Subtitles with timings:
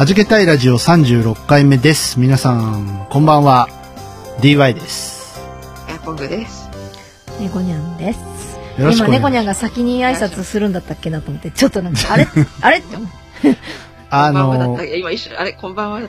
[0.00, 2.18] はじけたいラジオ36回目です。
[2.18, 3.68] 皆さん、こんばんは。
[4.40, 5.38] DY です。
[5.90, 6.70] ヤコグです。
[7.38, 8.18] 猫ニャンです。
[8.78, 9.18] 今、よろしくお願いします。
[9.18, 12.26] 猫ニャンが先に挨拶するんだったっけなと思って、ちょっとなんか、あれ？
[12.62, 12.78] あれ？
[12.78, 13.08] って思う。
[14.08, 16.00] あのった、いや今一緒、あれ、こんばんは。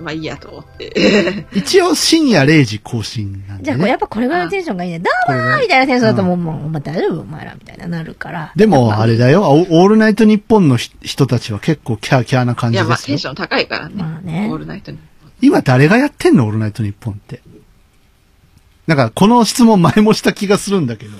[0.00, 1.46] まあいいやと思って。
[1.52, 3.96] 一応深夜0時更新なんでじゃあ、これやね。
[3.96, 4.98] っぱこれぐらいのテンションがいいね。
[4.98, 8.52] どうもーみたいなテンションだともう、もう、お前大丈夫お前らみたいななるから。
[8.56, 9.42] でも、あれだよ。
[9.42, 13.18] おオールナイトニッポンのひ人たちは結構キャーキャーな感いや、じですよまあテン。
[13.18, 13.94] ション高いからね。
[13.96, 14.98] まあねオールナイトに。
[15.42, 16.46] 今誰がやってんの？
[16.46, 17.40] オールナイトニッポンって。
[18.86, 21.18] なんか、この質問前もした気がするんだけど。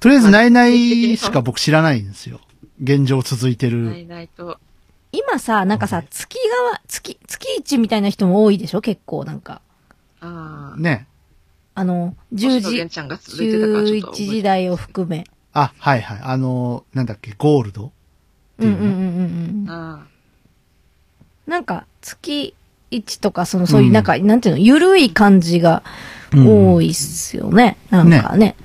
[0.00, 2.38] とりあえず、ナイナイしか僕知らないんですよ。
[2.82, 3.98] 現状続いてナる。
[3.98, 4.58] イナイと、
[5.16, 8.80] 今さ、なんかさ、月側、月、月一みたいな人も多いでしょ？
[8.80, 9.60] 結構、なんか。
[10.20, 11.06] ああ、ね。
[11.74, 15.24] あの、10星野時源、ちゃんが続いてたからちょっと11覚えて時台を含め。
[15.52, 16.20] あ、はいはい。
[16.22, 17.92] あの、なんだっけ、ゴールド？
[18.58, 19.70] うんうんうんうんうん。
[19.70, 20.06] あ
[21.46, 22.54] なんか、月
[22.90, 25.82] 1とか、その、そういうう、んなんか、なんていうの、ゆるい感じが
[26.32, 27.76] 多いっすよね。
[27.90, 28.56] なんかね。
[28.58, 28.64] ー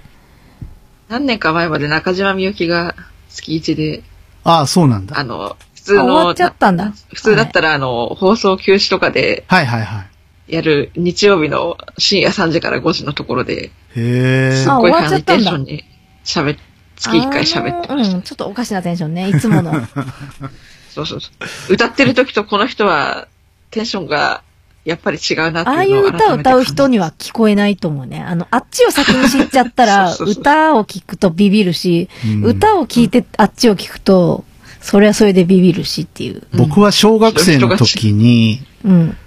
[1.10, 2.96] 何年か前まで中島みゆきが
[3.30, 4.04] 月1で、
[4.44, 5.20] ああ、そうなんだ。
[5.20, 6.94] あの、普通の、あ終わっちゃったんだ。
[7.14, 10.06] 普通だったら、あの、放送休止とかではいはいは
[10.48, 10.56] い。
[10.56, 14.72] やる日曜日の深夜3時から5時のところで、へえすっ。
[14.74, 15.84] ごいあ終わっちゃハイったんだテンションに
[16.24, 16.58] 喋っ、
[16.96, 19.30] 月1回喋ってましたうん、ちょっとおかしなテンションね。
[19.30, 19.74] いつもの。
[20.90, 21.30] そうそうそ
[21.70, 21.74] う。
[21.74, 23.28] 歌ってる時とこの人は、
[23.72, 24.42] テンションが、
[24.86, 26.94] やっぱり違うなってああいのをいうう歌を歌う人に。
[26.94, 28.22] には聞こえないと思うね。
[28.22, 34.46] あの、あっちを先に知っちゃったら、 歌を聞くとビビるし、うん歌を聞いてあっちを聞くと、
[34.82, 36.44] それはそれでビビるしっていう。
[36.54, 39.18] 僕は小学生の時に、うん。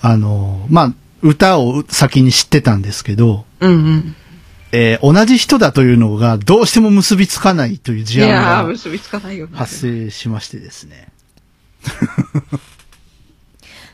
[0.00, 4.16] あの、まあ、歌を先に知ってたんですけど、うんうん。
[4.72, 9.56] えー同じ人だというのがどうしても結びつかないというい事案が結びつかないよね。
[9.56, 11.08] 発生しましてですね。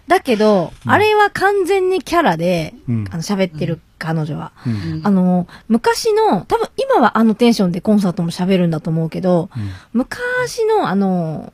[0.08, 4.52] だけど、あれは完全にキャラで、うんあの、喋ってる彼女は。
[4.66, 11.52] うんうんあの、昔の、多分今はあのテンションでコンサートも喋るんだと思うけど、うん昔のあの、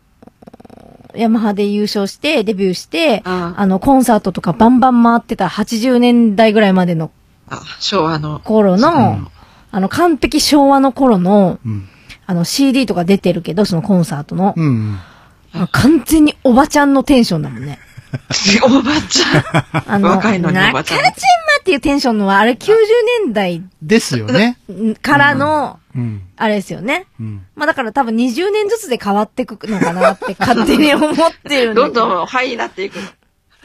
[1.15, 7.11] ヤマハで優勝して、デビューして、ああの、コンサートとかバンバン回ってた80年代ぐらいまでの
[7.49, 8.41] あ、昭和の。
[8.41, 9.29] 頃の、うん
[9.71, 11.89] あの、完璧昭和の頃の、うん。
[12.27, 14.55] あの、CD とか出てるけど、そのコンサートの。
[14.57, 14.99] うん。
[15.53, 17.79] あの完全におばちゃんのテンションだもんね。
[18.65, 19.85] おばちゃん。
[19.95, 21.27] あの、若いのにおばちゃん中島
[21.61, 22.75] っていうテンションのは、あれ90
[23.25, 24.59] 年代ですよね。
[25.03, 26.23] からの、うん。
[26.37, 27.07] あれですよね。
[27.21, 27.47] うん。
[27.55, 31.15] まあだから多分20年ずつで変わってくのかなって 勝手に思っ
[31.45, 33.03] てるどんけどどんハイになっていくの。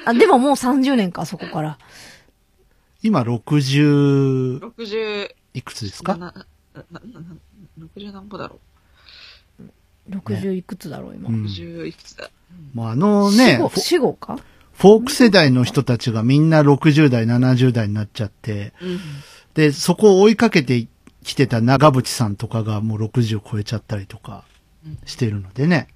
[0.06, 1.78] あ、でももう30年か、そこから。
[3.02, 6.16] 今60 60、いくつですか？
[6.16, 6.34] な、
[6.74, 7.22] な、な、な、
[7.96, 8.60] 60何歩だろ
[10.10, 11.30] 60いくつだろう、今。
[11.30, 11.36] うう。
[11.46, 12.30] 60いくつだ。
[12.74, 14.38] もうあのね、フォ死後、か？
[14.74, 19.00] フォーク世代の人たちがみんな60代、70代になっちゃって、うん。
[19.54, 20.88] で、そこを追いかけて
[21.24, 24.44] きてた長渕さんとかがもう60超えちゃったりとか
[25.06, 25.88] してるのでね。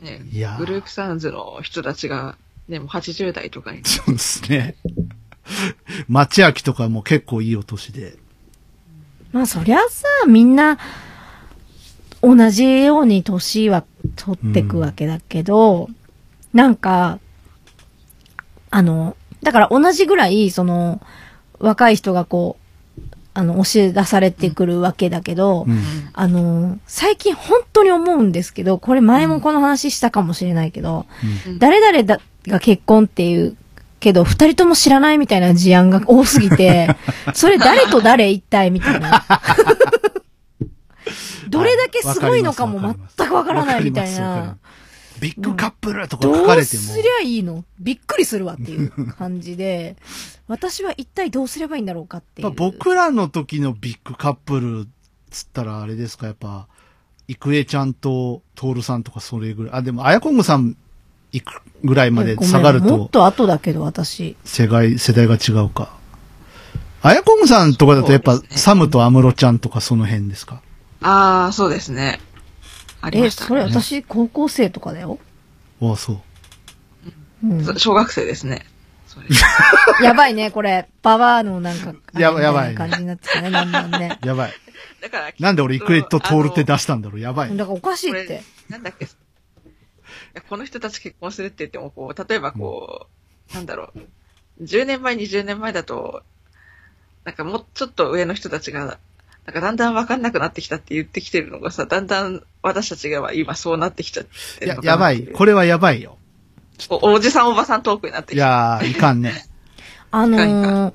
[0.00, 2.36] ねいやーグループサウンズの人たちが、
[2.68, 3.84] ね、もう80代とかに。
[3.84, 4.76] そうですね。
[6.08, 8.16] 町明とかも結構いいお年で。
[9.32, 10.78] まあそりゃさ、みんな、
[12.22, 13.84] 同じように年は
[14.16, 15.88] 取ってくわけだけど、
[16.52, 17.18] なんか、
[18.70, 21.00] あの、だから同じぐらい、その、
[21.58, 22.64] 若い人がこう、
[23.34, 25.82] あの、教え出されてくるわけだけど、うん。
[26.12, 31.06] あの、最近本当に思うんですけど、これ前もこの話したかもしれないけど、
[31.46, 33.56] うん誰々だが結婚っていう
[34.00, 36.94] けど、二人とも知らないみたいな事案が多すぎて、
[37.34, 39.24] それ誰と誰一体みたいな。
[41.54, 42.80] どれだけすごいのかも
[43.16, 44.56] 全くわからないみたいな
[45.20, 46.82] ビッグカップルとか書どうかれても。
[46.82, 47.64] すりゃいいの？
[47.78, 49.96] びっくりするわっていう感じで、
[50.48, 52.50] 私は一体どうすればいいんだろうかっていう。
[52.50, 54.88] 僕らの時のビッグカップル
[55.30, 56.66] つったらあれですか、やっぱ、
[57.28, 59.72] 郁恵ちゃんと徹さんとかそれぐらい。
[59.74, 60.76] あ、でも、あやこんぐさん
[61.32, 64.36] 行くぐらいまで下がると、もっと後だけど私。
[64.44, 65.96] 世代、世代が違うか。
[67.02, 70.60] あやこんさんとかだとやっぱ、ねサムとアムロちゃんとかその辺ですか？
[71.06, 72.18] ああ、そうですね。
[73.02, 73.48] ありえ、ました、ね。
[73.48, 75.18] それ私、高校生とかだよ。
[75.82, 76.20] ああ、そう。
[77.46, 77.64] うん。
[77.64, 78.64] そ小学生ですね。
[79.06, 79.26] それ
[80.02, 80.88] やばいね、これ。
[81.02, 84.18] ババアのなんか、 やばいやばいみたな感じになってたね、だんだんね。
[84.24, 84.54] やばい。
[85.02, 87.54] だから、なんで俺イクレットトールってだ出したんだろうやばい。
[87.54, 88.42] だからおかしいって。
[88.70, 89.04] なんだっけ？
[89.04, 89.08] い
[90.32, 93.08] やこの人たち結婚するって言っても、こう、例えばこ
[93.52, 94.64] う、なんだろう。
[94.64, 96.22] 10年前、20年前だと、
[97.24, 98.98] なんかもうちょっと上の人たちが、
[99.46, 104.26] なんかだんだんわかんなくなってきたって言ってきてるのがさ、だんだん私たちが今そうなってきちゃっ
[104.58, 105.26] ていややばい。
[105.26, 106.16] これはやばいよ。
[106.88, 108.46] おおじさんおばさんトークになっていきた。
[108.46, 109.46] やー、いかんね。
[110.10, 110.94] あのー、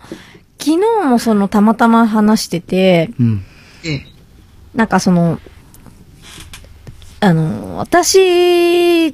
[0.57, 3.45] 昨日もそのたまたま話してて、うん。
[3.83, 4.05] ええ
[4.73, 5.39] なんかその、
[7.19, 9.13] あの、私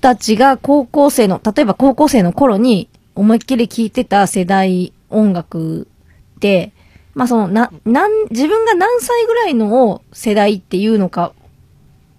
[0.00, 5.88] たちが高校生の、例えば高校生の頃に思いっきり聴いてた世代音楽
[6.36, 6.72] って、
[7.18, 11.32] まあその、な、なん、自分が何歳ぐらいのを世代っていうのか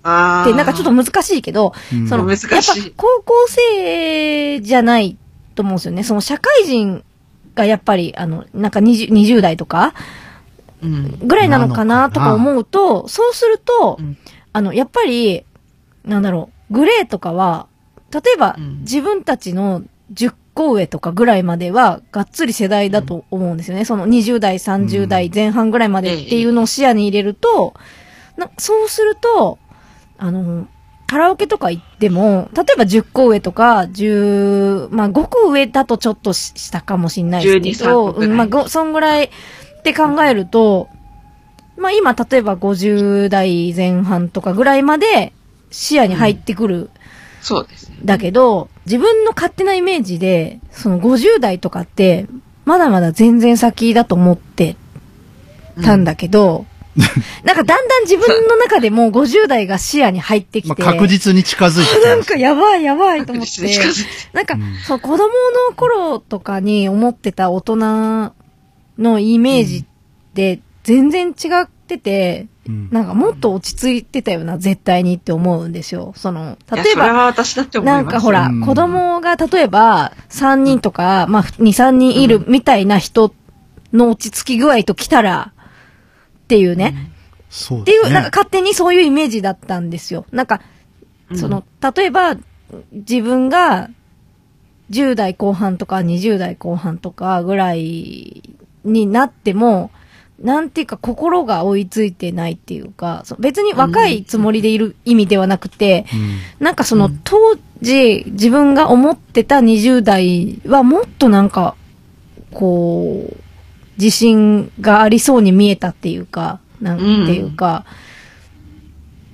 [0.03, 0.49] ああ。
[0.49, 5.17] って、なんかちょっと難しいけど、うんその、難しいやっぱ高校生じゃない
[5.55, 6.03] と思うんですよね。
[6.03, 7.03] その社会人
[7.55, 9.93] がやっぱり、あの、なんか 20, 20代とか
[10.81, 11.19] うん。
[11.25, 14.17] ぐらいなのかなとか思うと、そうすると、うん
[14.51, 15.45] あの、やっぱり、
[16.03, 17.67] なんだろう、グレーとかは、
[18.11, 23.85] 例えば、うん自分たちの10個上とかぐらいまでは、がっつり世代だと思うんですよね。
[23.85, 27.73] その20代、30代前半ぐらいまでっていうのを視野に入れると、
[28.35, 29.57] なそうすると、
[30.17, 30.67] あの、
[31.07, 39.29] カラオケとか行っても、例えば10個上とか、10、まあ5個上だとちょっとししたかもしんないですけ12 3ど、うんまあごそんぐらいっ
[39.83, 40.89] て考えると、
[41.77, 45.31] まあ今例えば50代前半とかぐらいまで
[45.71, 46.89] 視野に入ってくる。
[47.41, 47.97] そうですね。
[48.03, 52.27] だけど、自分の勝手なイメージで、その50代とかって、
[52.65, 54.75] まだまだ全然先だと思って
[55.83, 56.65] たんだけど、
[57.43, 64.75] なんかだんだん自分の中でも50代が視野に入ってきまあ、て、確実に近づいてたなんかやばいやばいと思って確実に、近づいてなんか、うん。
[64.85, 65.29] そう、子供の
[65.75, 67.75] 頃とかに思ってた大人
[68.97, 69.85] のイメージっ
[70.33, 76.13] て全然違ってて、うんなんかもっと落ち着いてたよな、絶対にって思うんですよ。
[76.15, 78.03] その、例えば、それは私だって思います。
[78.03, 83.33] なんかほら、うん子供が例えば3人とか、まあ2、3人いるみたいな人
[83.91, 85.51] の落ち着き具合と来たら、
[86.43, 87.11] っていうね。
[87.81, 88.11] っていう。
[88.11, 90.25] なんか勝手にそういうイメージだったんですよ。
[90.31, 90.61] なんか、
[91.31, 91.63] うんその、
[91.95, 92.35] 例えば、
[92.91, 93.89] 自分が
[94.91, 98.43] 10代後半とか20代後半とかぐらい
[98.83, 99.91] になっても、
[100.41, 106.15] なんていうか心が追いついてないっていうか、別に若いつもりでいる意味ではなくて、う
[106.61, 106.65] ん。
[106.65, 111.75] なんかそのうん当時自分が思ってた20代はもっとなんか、
[112.51, 113.37] こう、
[113.97, 117.03] 自信がありそうに見えたっていうか、なんて
[117.33, 117.85] いうか、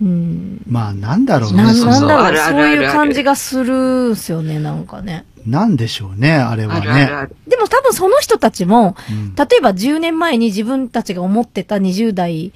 [0.01, 1.63] うん、まあ、なんだろうね。
[1.63, 3.75] なんだろう、そういう感じがする
[4.09, 5.25] んすよね、なんかね。
[5.45, 6.85] なんでしょうね、あれはあね。
[6.85, 7.35] るあるある。
[7.47, 12.53] でも多分その人たちも、うん例えば10年前に自分たちが思ってた20代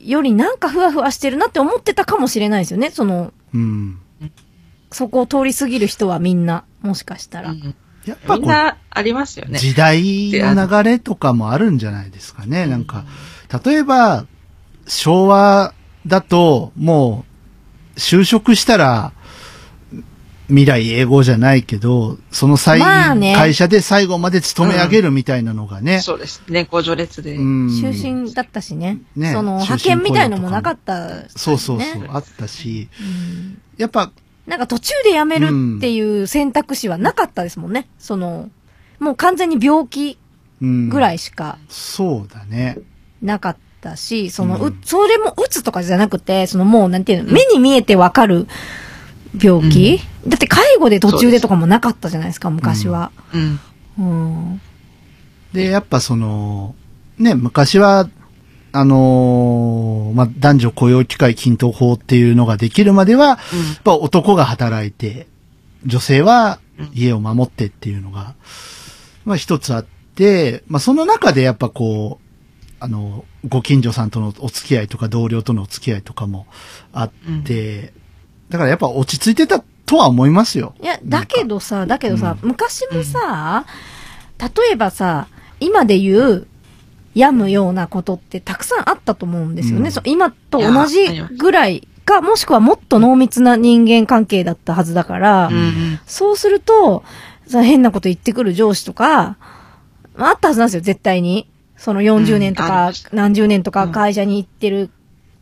[0.00, 2.90] よりなんかふわふわしてるなって思ってたかもしれないですよね。
[2.90, 3.98] その、うん。
[4.90, 7.50] そこを通り過ぎる人はみんな、もしかしたら。
[7.50, 7.74] うん
[8.06, 9.58] やっぱこう、みんなありますよね。
[9.58, 12.66] 時代の流れとかもあるんじゃないですかね。
[12.66, 13.04] なんか、
[13.64, 14.24] 例えば、
[14.86, 15.74] 昭和
[16.06, 17.26] だと、も
[17.96, 19.12] う、就職したら、
[20.48, 26.00] 未来英語じゃないけど、その際、まあね会社で最後まで勤め上げるみたいなのがね。
[26.00, 26.42] そうです。
[26.48, 27.36] 年功序列で。
[27.36, 28.98] うん終身だったしね。
[29.14, 34.10] ねその、派遣みたいのもなかった、そうそうそう、ねあったし、うんやっぱ、
[34.46, 37.86] なんか途中で辞めるっていう選択肢はなかったですもんね。
[37.98, 38.50] その、
[38.98, 40.18] もう完全に病気
[40.60, 40.88] うん。
[40.88, 42.78] ぐらいしかそうだね。
[43.22, 48.46] なかったし、その、ううんそれも打つとかじゃなくて、そのもうなんていうの、目に見えてわかる
[49.40, 53.10] 病気、だって介護で途中でとかもなかったじゃないですか、昔は。
[53.34, 53.60] うん。
[53.98, 54.60] うん。
[55.52, 56.74] で、やっぱその、
[57.18, 58.08] ね、昔は、
[58.72, 63.38] あのーまあ、男女雇用機会均等法っていうのができるまでは、やっ
[63.82, 65.26] ぱ男が働いて、
[65.86, 66.60] 女性は
[66.92, 68.34] 家を守ってっていうのが、
[69.24, 72.28] まあ一つあって、まあその中でやっぱこう、
[72.80, 76.46] あの、ご近所さんとのお付き合いとか同僚とのお付き合いとかも
[76.92, 77.10] あっ
[77.44, 77.92] て、
[78.48, 80.74] だからやっぱ落ち着いてたとは思いますよ。
[80.82, 83.64] いや、だけどさ、だけどさ、昔もさ、
[84.38, 85.28] 例えばさ、
[85.60, 86.46] 今で言う、
[87.14, 89.86] 病むようなことってたくさんあったと思うんですよね。
[89.86, 96.00] うんそう今と同じぐらいか、もしくはもっと濃密な人間関係だったはずだから、うんうん。
[96.06, 97.04] そうすると、
[97.46, 99.36] さ変なこと言ってくる上司とか、
[100.16, 101.48] あったはずなんですよ、絶対に。
[101.76, 104.90] その40年とか何十年とかうん会社に行ってる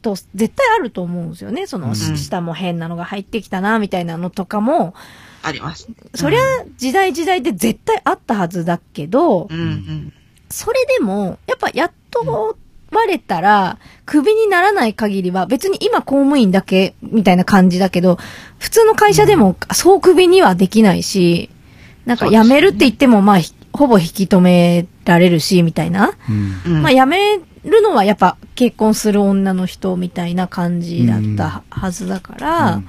[0.07, 1.67] と、絶対あると思うんですよね。
[1.67, 4.95] その、うん下も変なのが入ってきたな、みたいなのとかも、
[5.43, 5.89] あります。
[6.15, 6.41] そりゃ、
[6.77, 10.13] 時代時代で絶対あったはずだけど、うんうん。
[10.49, 12.57] それでも、やっぱやっと
[12.93, 18.19] 割れたら、クビにならない限りは、別に今公務員だけ、みたいな感じだけど、
[18.59, 21.51] 普通の会社でも、そうクビにはできないし、
[22.05, 26.13] なんか辞めるって言っても、まあ、ひほぼ引き止められるし、みたいな。
[26.65, 32.83] まあ、辞めるのはやっぱ結婚する女の人みたいな感じだったはずだから、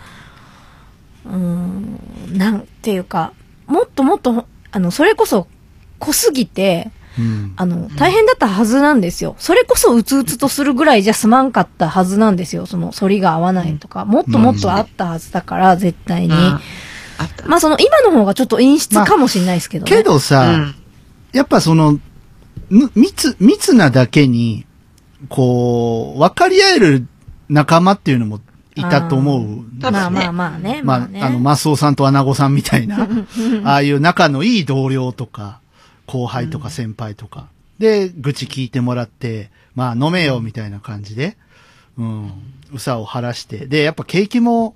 [1.26, 2.00] うーん、
[2.34, 3.34] なんていうか、
[3.66, 5.48] もっともっと、あの、それこそ
[6.00, 7.54] 濃すぎて、うん。
[7.56, 9.36] あの、大変だったはずなんですよ。
[9.40, 12.68] それこそうつうつとするぐらいじゃ済まんかったはずなんですよ。
[12.68, 16.34] その、反りが合わないとか、もっともっとあったはずだから、絶対に。
[16.34, 16.62] あ
[17.18, 17.48] あった。
[17.48, 19.92] まあ、その、今の方がちょっと陰湿かもしれないですけどね。
[19.92, 20.76] けどさ、うん
[21.34, 22.00] やっぱその、
[22.70, 24.66] ぬ密、密なだけに、
[25.30, 27.08] こう、分かり合える
[27.50, 28.40] 仲間っていうのも
[28.76, 29.62] いたと思うね。
[29.80, 30.82] まあまあまあね。
[30.84, 31.22] まあ、ね。
[31.22, 33.08] あの、マスオさんとアナゴさんみたいな、
[33.66, 35.60] ああいう仲のいい同僚とか、
[36.06, 37.48] 後輩とか先輩とか、
[37.80, 41.38] で、愚痴聞いてもらって、まあ飲めよみたいな感じで、
[41.98, 42.32] うん、
[42.74, 44.76] うさを晴らして、で、やっぱ景気も、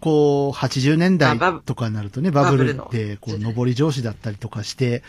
[0.00, 5.02] こう、80年代とかになるとね、バブルバブって、こう、上り上司だったりとかして、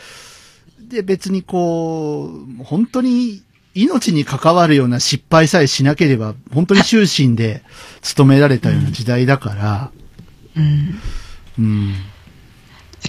[0.79, 3.41] で、別にこう、本当に
[3.77, 7.63] 命に関わるような失敗さえしなければ、本当に終身で
[8.01, 9.91] 勤められたような時代だから、
[10.55, 10.99] うん。
[11.59, 11.93] うん。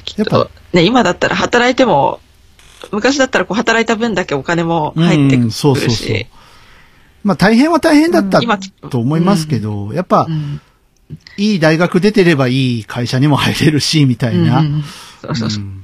[0.05, 2.21] きやっぱね、今だったら働いても、
[2.93, 6.27] 昔だったらこう働いた分だけお金も入ってくうんそうるそうそうし。。
[7.25, 8.41] まあ大変は大変だった
[8.89, 10.61] と思いますけど、やっぱう、ん
[11.39, 14.61] いい大学出てればいい会社にも入れるし、みたいな。
[14.61, 14.85] うん
[15.23, 15.65] そうそうそう。
[15.65, 15.83] ん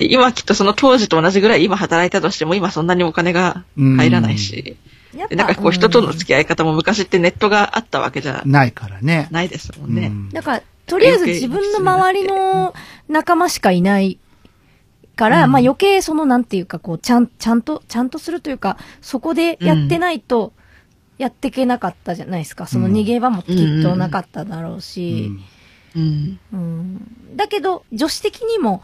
[0.00, 4.78] で、今きっとその当時と同じぐらい今働いたとしても今そんなにお金が入らないし。
[5.14, 9.28] やっで、なんかこう人との付き合い方も昔ってネットがあったわけじゃないからね。
[9.30, 10.06] ないですもんね。
[10.06, 12.74] うんだから、とりあえず自分の周りの
[13.08, 14.18] 仲間しかいない
[15.16, 20.54] から、うんまあ余計そのなんていうかこう、ちゃん、ちゃんと、ちゃんとするというか、そこでやってないと、
[21.18, 22.66] やっていけなかったじゃないですか。
[22.66, 25.28] その逃げ場もきっとなかっただろううし。
[25.28, 25.44] ん
[25.96, 26.40] うん。
[26.52, 28.82] うんだけど、女子的にも、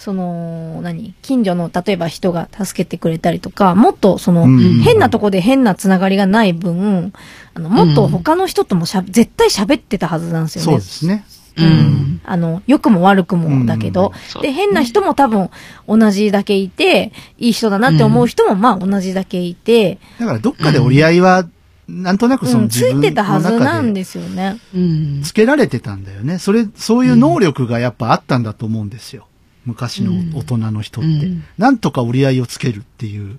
[0.00, 1.14] その、何？
[1.20, 7.12] 近所の、例えば人が助けてくれたりとか、もっとその、うん変なとこで変なつながりがない分、
[7.52, 10.64] あの、もっと他の人ともしゃ、絶対喋ってたはずなんですよね。
[10.64, 11.26] そうですね。
[11.58, 11.62] う。
[11.62, 15.50] うんあの、良くも悪くもだけど、そうで、変な人も多分
[15.86, 21.46] 同じだけいて、いい人だなって思う人もまあ同じだけいて、だからどっかで折り合いは、
[21.88, 24.58] なんとなくその自分のいてたはずなん中でですよね。
[24.74, 25.20] うん。
[25.22, 26.38] つけられてたんだよね。
[26.38, 29.26] それ、そういう能力がやっぱあったんだと思うんですよ。
[29.66, 31.10] 昔の大人の人って。
[31.10, 33.38] うんなんとか折り合いをつけるっていう、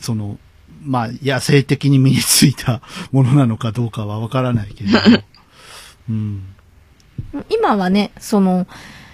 [0.00, 0.38] その、
[0.82, 2.82] まあ、野生的に身についた
[3.12, 5.18] ものなのかどうかはわからないけれども。
[6.10, 6.42] うん。
[7.48, 8.66] 今はね、その、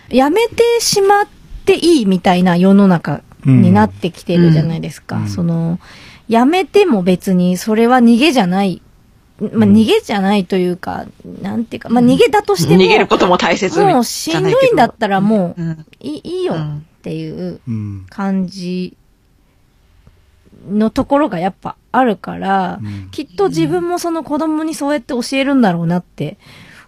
[0.08, 1.26] やめてしまっ
[1.64, 5.16] ていいみたいな世の中になってきてるじゃないですか。
[5.16, 5.78] うんその、
[6.28, 8.82] やめても別にそれは逃げじゃない。
[9.40, 9.72] まあ、うん。
[9.72, 11.06] 逃げじゃないというか、
[11.42, 15.86] なんていうか、まあ、逃げだとしても、逃げることも大切もうしんどいんだったらもう、うん。
[16.00, 16.76] いいいいようん。
[16.78, 18.06] っていううん。
[18.10, 18.96] 感じ
[20.68, 23.08] のところがやっぱあるから、うん。
[23.10, 26.36] きっと自分もその子供にそうやって教えるんだろうなって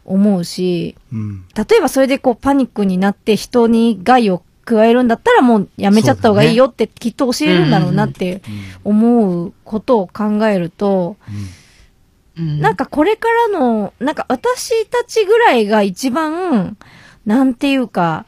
[0.04, 1.44] 思うし、うん。
[1.56, 8.42] 例えばそれでこうパニックになって人に害を加えるんだったらもうやめちゃった方がいいよってきっと教えるんだろうなって
[8.85, 11.62] 思うことを考えると、うん
[12.37, 16.77] なんかこれからの、なんか私たちぐらいが一番、
[17.27, 18.25] なんていうか、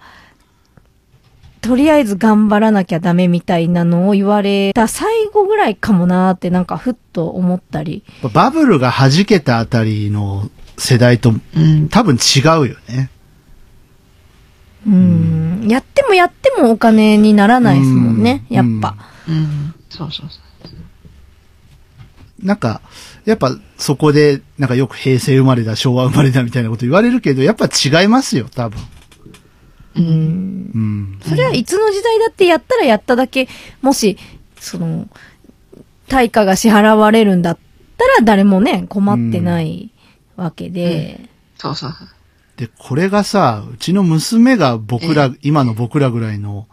[1.62, 8.04] とりあえず頑張らなきゃダメみたいなのを言われた最後ぐらいかもなーってなんかふっと思ったり。
[8.22, 11.88] うんバブルが弾けたあたりの世代とうん。
[11.88, 13.08] 多分違うよね。
[14.86, 15.66] うん。
[15.66, 18.96] やってもやってもお金にならないですもんね、うんやっぱ。
[19.26, 19.74] うん。
[19.88, 20.44] そうそうそう。
[22.46, 22.82] なんか、
[23.24, 28.78] やっぱそこで、なんかよく平成生まれだ、昭和生まれだみたいなこと言われるけど、やっぱ違いますよ、多分。
[29.96, 30.04] うん。
[30.04, 30.08] う
[30.78, 31.20] ん。
[31.22, 33.48] それはいつの時代だってやったらやっただけ、
[33.80, 34.18] もし、
[34.58, 35.08] その、
[36.08, 37.58] 対価が支払われるんだっ
[37.96, 39.90] たら誰もね、困ってない
[40.36, 41.28] わけで。
[41.56, 41.94] そうそう。
[42.56, 46.66] で、これがさ、うちの娘が僕ら、今の僕らぐらいの、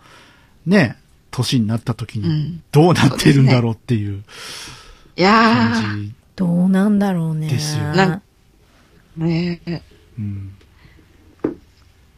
[0.65, 0.97] ね、
[1.31, 4.23] 年になった時にうん、どうなってるんだろうっていう
[5.15, 6.13] いや感じ。
[6.41, 7.47] どうなんだろうね。
[7.47, 9.81] ですよなんー、ねえ。
[10.17, 10.51] うん。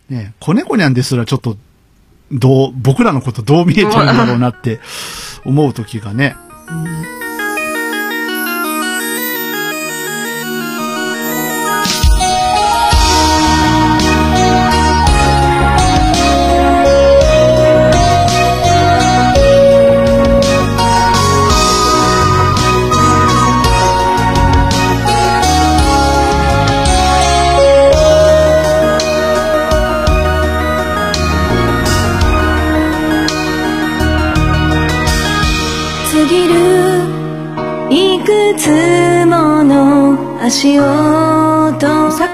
[0.10, 1.58] ね子猫にゃんですらちょっと、
[2.32, 4.80] どう、僕らのことどう見えてるんだろうなって
[5.44, 6.38] 思う時がね。
[6.68, 7.23] 過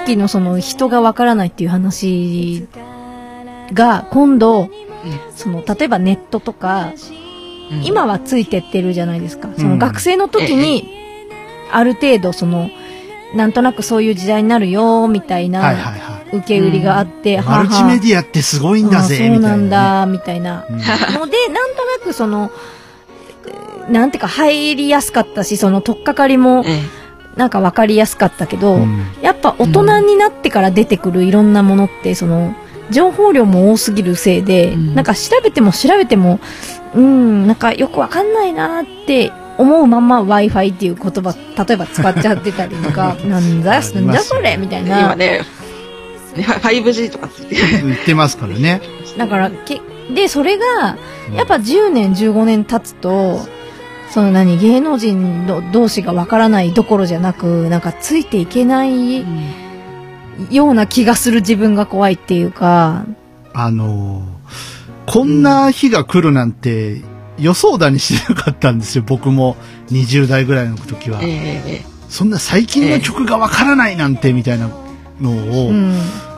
[0.09, 2.67] きのその人がわからないっていう話
[3.73, 4.69] が今度、
[5.35, 7.19] その例えばネットとか、うん
[7.83, 9.47] 今はついてってるじゃないですか。
[9.55, 10.89] そうんの学生の時に、
[11.71, 12.67] ある程度その、
[13.35, 15.75] なんとなくそういう時代になるよ、みたいはいな。
[16.33, 20.11] 受け売りがあって、マルチメディアってすごいんだぜ、あそうな、んだ、ね。
[20.13, 20.65] みたいな。
[20.67, 20.83] うんの
[21.27, 22.49] で、なんとなくその、
[23.45, 26.81] えーなんていうか入りやすかったし、その取っかかりもえ
[27.35, 32.55] なんかわかりやすかったけど、うんやっぱ大人になってから出てくるいろんなものって、その、
[32.89, 36.39] 情報量も多すぎるせいで、うんなんか調べても調べても、
[36.95, 41.35] うん、なんかよくわかんないなって思うまんま Wi-Fi っていう言葉、
[41.67, 44.99] 例えば使っちゃってたりとか、 なんだ、なんだそれみたいな。
[44.99, 45.41] 今ね、
[46.35, 48.81] ね 5G とかって言って、言ってますからね。
[49.17, 49.81] だから、け、
[50.13, 50.97] で、それが、
[51.35, 53.41] やっぱ10年、15年経つと、
[54.11, 59.25] その何、芸能人の同士がわからないどころじゃなく、なんかついていけない
[60.49, 63.05] ような気がする自分が怖いっていうか、
[63.53, 64.39] あのー
[65.09, 67.01] こんな日が来るなんて
[67.39, 69.57] 予想だにしてなかったんですよ、僕も
[69.89, 71.25] 20代ぐらいの時はえ。
[71.27, 74.69] ええそんな最近の曲がわからないなんてみたいな
[75.21, 75.31] の
[75.65, 75.95] を、うん。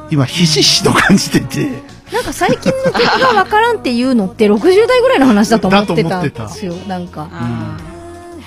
[0.10, 7.30] 今ひしひしと感じてて、なんか最近の曲がわからんっていうのって60代ぐらいの話だと思ってたんですよ、なんか。
[7.32, 7.78] あ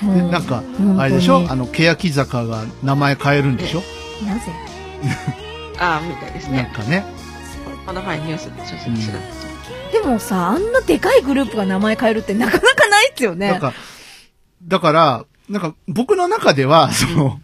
[0.03, 0.63] うでなんか、
[0.99, 1.47] あれでしょ？
[1.49, 3.83] あの、欅坂が名前変えるんでしょ？
[4.27, 4.41] なぜ？
[5.03, 6.73] ー あー、みたいですなんね。
[6.75, 7.05] かね。
[7.87, 9.19] この前ニュースでちょっとうん調べ
[9.93, 13.51] てでもさ、あんなでかいグループが名前変えるってなかなかないっすよね。
[13.53, 13.73] なんか、
[14.65, 17.41] だから、なんか僕の中では、その、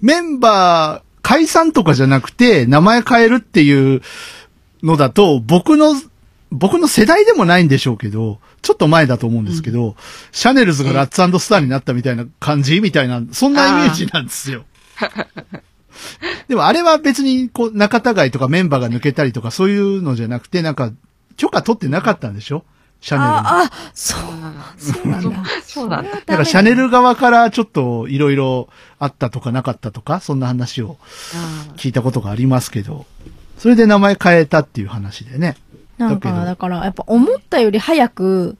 [0.00, 4.02] メンバー解散とかじゃなくて、名前変えるっていう
[4.86, 5.94] のだと、僕の、
[6.50, 9.96] 僕の世代でもないんでしょうけど、ちょっと前だと思うんですけど、
[10.32, 14.64] シャネルズがラッツスターになったみたいな感じみたいな、そんなイメージなんですよ。
[16.48, 20.92] でもあれは別に、こう、仲違いとかメンバーが抜けたりとかそういうのじゃなくて、なんか、
[21.36, 22.64] 許可取ってなかったんでしょ？
[23.00, 23.36] シャネルに。
[23.36, 25.44] あ、あ、そう、あそうなんだ。
[25.64, 26.10] そうなんだ。
[26.12, 28.68] だからシャネル側からちょっといろいろ
[28.98, 30.96] あったとかなかったとか、そんな話を
[31.34, 33.04] あ聞いたことがありますけど、
[33.58, 35.56] それで名前変えたっていう話でね。
[35.98, 38.56] なんか、だから、やっぱ思ったより早く、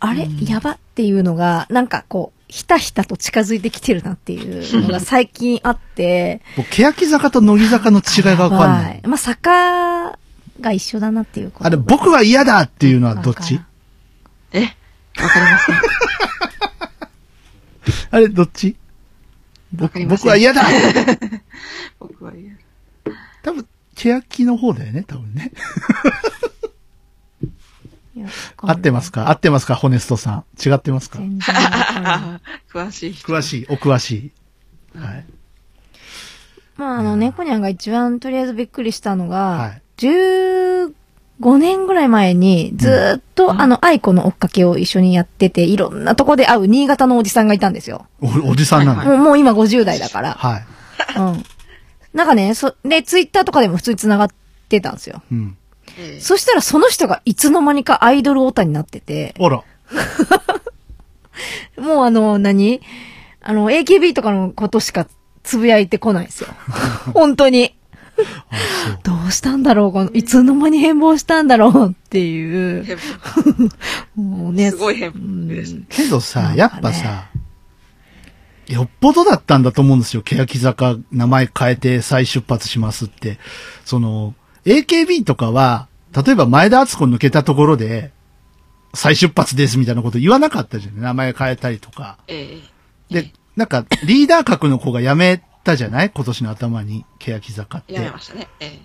[0.00, 0.44] あれ、うん。
[0.44, 8.66] やばっていうのが、なんかこう、ひたひたと近づいてきてるなっていうのが 最近あって、僕、欅坂と乃木坂の違いがわかんな。
[8.66, 9.00] はい。
[9.04, 9.06] い。
[9.06, 10.18] まあ、坂
[10.60, 11.66] が一緒だなっていうこと。
[11.66, 13.60] あれ、僕は嫌だっていうのはどっち？
[14.52, 15.76] え、わかりません。
[18.10, 18.76] あれ、どっち？
[19.72, 20.62] 僕は嫌だ。
[21.98, 22.58] 僕は言う。
[23.42, 25.52] 多分、欅の方だよね、多分ね。
[28.58, 29.28] 合ってますか？
[29.28, 29.74] 合ってますか？
[29.74, 30.44] ホネストさん。
[30.64, 31.18] 違ってますか？
[32.72, 33.32] 詳しい人。
[33.32, 34.32] 詳しい、お詳し
[34.94, 34.98] い。
[34.98, 35.24] はい。
[36.76, 40.92] まあ、あの、猫ニャンが一番とりあえずびっくりしたのが、はい15
[41.58, 48.08] 年ぐらい前に、ずーっと、うんあの、愛子の追っかけを一緒にやってて、いろんなとこで会う新潟のおじさんがいたんですよ。
[48.20, 49.04] お、おじさんなんだ。
[49.04, 50.32] もうもう今50代だから。
[50.32, 50.64] はい。
[51.16, 51.44] うん。
[52.14, 54.28] なんかね、そ、で、ツイッターとかでも普通に繋がっ
[54.68, 55.22] てたんですよ。
[55.30, 55.56] うん。
[55.98, 59.62] ええそしたらその人がいつの間にかアイドルオタになってて、あら。
[61.76, 62.80] もうあの、何？
[63.42, 65.06] あの、AKB とかのことしか
[65.42, 66.48] つぶやいてこないんですよ。
[67.12, 67.74] 本当に。
[69.02, 72.84] どうしたんだろうこのいつの間に変貌したんだろうっていう。
[72.84, 72.96] 変
[74.14, 74.70] もうね。
[74.70, 75.82] すごい変貌ですね。
[75.88, 77.28] けどさ、やっぱさ、
[78.68, 80.22] よっぽどだったんだと思うんですよ。
[80.22, 83.38] 欅坂名前変えて再出発しますって。
[83.84, 88.12] その、AKB とかは、例えば前田敦子抜けたところで、
[88.94, 91.00] 再出発ですみたいなこと言わなかったじゃん。
[91.00, 92.18] 名前変えたりとか。
[92.28, 92.60] え
[93.10, 96.10] で、なんか、リーダー格の子が辞めたじゃない？
[96.10, 97.92] 今年の頭に、欅坂って。
[97.94, 98.48] えやめましたね。
[98.60, 98.80] え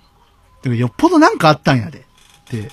[0.65, 1.99] えよっぽどなんかあったんやで。
[1.99, 2.03] っ
[2.49, 2.69] て、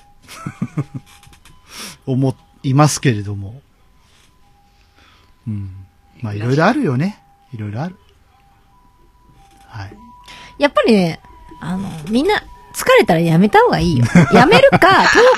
[2.07, 3.61] 思いますけれども。
[5.47, 5.76] うん。
[6.22, 7.22] まあ、いろいろあるよね。
[7.52, 7.96] いろいろある。
[9.66, 9.96] はい。
[10.59, 11.20] やっぱりね、
[11.61, 12.42] あの、みんな
[12.74, 14.05] 疲れたらやめた方がいいよ。
[14.33, 14.79] やめるか、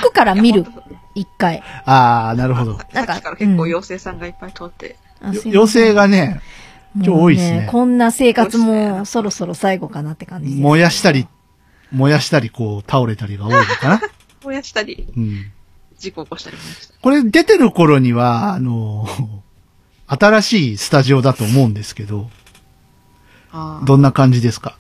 [0.01, 0.67] 遠くから見る。
[1.15, 1.63] 一回。
[1.85, 2.79] ああ、なるほど。
[2.79, 4.97] さなんかから結構うん妖精さんがいっぱい通って。
[5.47, 6.41] 妖精がね、
[6.95, 10.55] 今日多いっすねもうこんな生活もそろそろ最後かなって感じ。
[10.55, 11.27] 燃やしたり、
[11.93, 14.01] 燃やしたり、こう、倒れたりが多いのかな。
[14.45, 15.51] 燃やしたり、うん。
[15.99, 16.95] 事故起こしたりもした。
[17.01, 19.07] これ出てる頃には、あの、
[20.09, 22.31] 新しいスタジオだと思うんですけど、
[23.85, 24.77] どんな感じですか？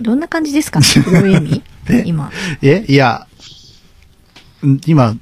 [0.00, 0.80] どんな感じですか？
[0.80, 1.62] どういう意味？
[1.88, 2.02] え？
[2.06, 2.30] 今。
[2.62, 2.84] え？
[2.88, 3.26] いや、
[4.64, 5.14] ん今、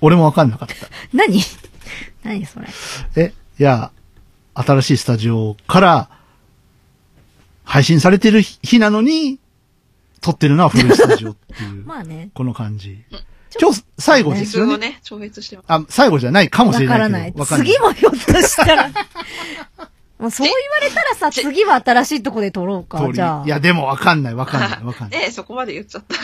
[0.00, 0.74] 俺もわかんなかった。
[1.16, 1.40] 何？
[2.24, 2.66] 何それ？
[3.16, 3.32] え？
[3.58, 3.92] いや、
[4.54, 6.10] 新しいスタジオから、
[7.64, 9.38] 配信されてる日なのに、
[10.20, 12.30] 撮ってるのは古いスタジオっていう、 まあね。
[12.34, 13.04] この感じ。
[13.60, 14.78] 今日、最後ですよね。
[14.78, 15.66] ね、超越してます。
[15.68, 17.44] あ、最後じゃないかもしわれないけど。
[17.44, 17.66] からない。
[17.66, 18.90] 次もひょっとしたら。
[20.18, 23.44] もうそう言われたらさ、次は新しいとこで撮ろうかじゃあ。
[23.44, 25.20] いや、でもわかんない、わかんない、 わかんない。
[25.20, 26.16] ねえ、そこまで言っちゃった。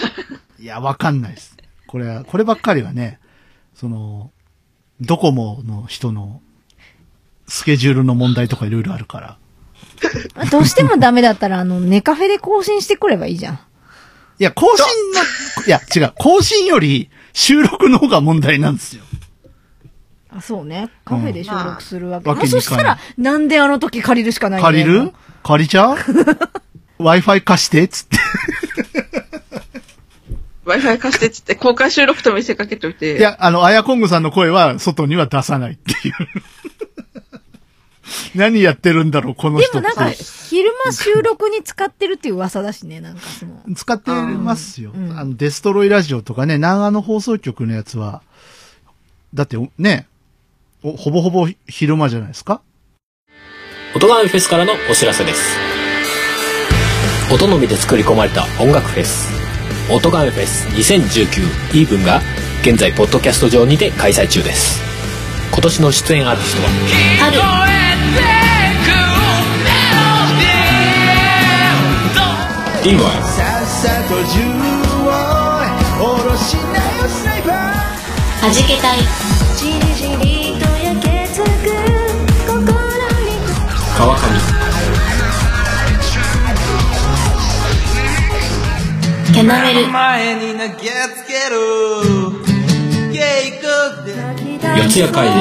[0.63, 1.57] いや、わかんないです。
[1.87, 3.19] これは、こればっかりはね、
[3.75, 4.31] その、
[5.01, 6.41] ドコモの人の、
[7.49, 9.39] スケジュールの問題とかいろいろあるから。
[10.51, 13.61] どうしてもダメだったら、あの、ネカフェで更新してくればいいじゃん。
[14.39, 19.03] いや、更新の、いや、違う、更新より収録の方が問題なんですよ。
[20.31, 20.89] あ、そうね。
[21.05, 22.31] カフェで収録するわけ。
[22.31, 25.13] うんまあ、そしたら、なんであの時借りるしかないんだよ借りる？
[25.43, 25.97] 借りちゃう
[27.03, 28.17] ?Wi-Fi 貸してっつって。
[30.65, 33.19] Wi-Fi 貸してっつって公開収録と見せかけといて。
[33.19, 36.15] いや、あの、アヤコングさんの声は外には出さないっていう。
[38.35, 43.63] 何やってるんだろう、この人でもなんか、昼間収録に使ってるっていう噂だしね、なんかその。
[43.75, 44.93] 使ってますよ。
[45.17, 48.23] あの、デストロイラジオとかね、長野放送局のやつは、
[49.35, 50.07] だってね、
[50.83, 52.61] おほぼほぼ昼間じゃないですか。
[53.95, 55.57] 音ガメフェスからのお知らせです。
[57.33, 59.31] 音のみで作り込まれた音楽フェス。
[59.91, 62.21] 音ガメフェス2019イーブンが
[62.63, 64.81] 現在ポッドキャスト上にて開催中です。
[65.53, 66.63] 今年の出演アーティスト
[67.41, 67.82] は？
[72.85, 73.11] リンゴは
[78.41, 78.99] はじけたい。
[79.57, 81.47] じりじりと焼けつく
[82.45, 82.59] 心
[83.23, 83.39] に。
[83.97, 84.21] 川上
[89.33, 91.55] キャナメル前に投げつける。
[94.75, 95.35] 四谷会で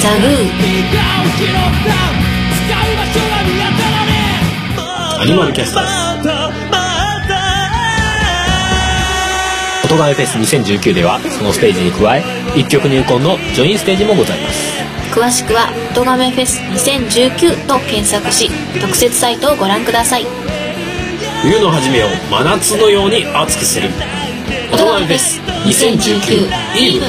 [0.00, 2.23] ザグー
[5.24, 12.22] アニマルキャスターズフェス2019ではそのステージに加え
[12.54, 14.74] 一曲入魂のジョインステージもございます。
[15.18, 18.50] 詳しくは「音亀フェス2019」と検索し
[18.82, 20.26] 特設サイトをご覧ください。
[21.40, 23.88] 冬の初めを真夏のように熱くする。
[24.74, 27.08] 音ガメフェス2019イーブン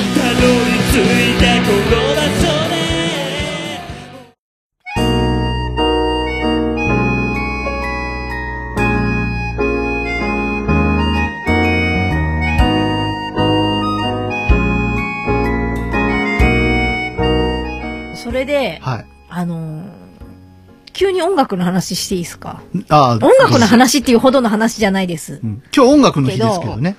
[21.25, 22.61] 音楽の話していいですか？
[22.89, 25.39] あ音楽の話っていうほどの話じゃないです。
[25.43, 26.95] うん今日音楽の日ですけどね。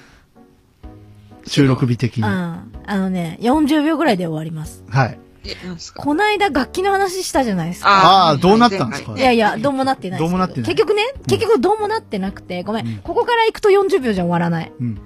[1.46, 2.22] 収録日的に。
[2.24, 2.28] うん。
[2.30, 4.82] はあのね、40秒ぐらいで終わります。
[4.88, 4.92] い。
[5.48, 6.02] え、なんですか？
[6.02, 8.30] こないだ楽器の話したじゃないですか。
[8.30, 9.14] あーどうなったんですか？
[9.16, 14.72] いやいや、どうもなってないですけどうもなってない結局ね、結局どうもなってなくて、ごめん,、うんここから行くと40秒じゃ終わらない。
[14.80, 15.00] うん。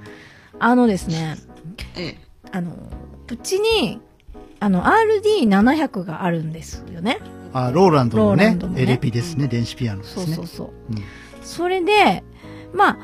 [0.58, 1.36] あのですね、
[1.96, 2.18] ええ。
[2.52, 2.76] あの、
[3.30, 4.00] うちに、
[4.60, 7.18] あの、RD700 があるんですよね。
[7.52, 10.26] あ、ローランドのねローランドの、ねエレピですね、電子ピアノですね。
[10.26, 10.68] そうそうそう。
[10.92, 11.02] うん
[11.42, 12.22] それで、
[12.72, 12.98] まあ、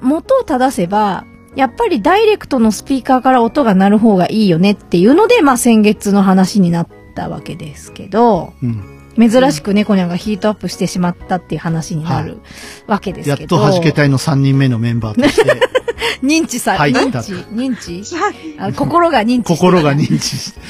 [0.00, 1.24] 元を正せば、
[1.54, 8.94] やっぱりダイレクトのスピーカーから音が鳴る方がいいよねっていうので、まあ先月の話になったわけですけど、うん。
[9.18, 12.38] 珍しく猫ニャンがヒートアップしてしまったっていう話になる
[12.86, 13.56] わけですやっけど。
[13.56, 15.60] と弾け隊の3人目のメンバーとして、
[16.22, 18.14] 認知さ、入った認知、認知？
[18.60, 20.60] あ心が認知して心が認知して。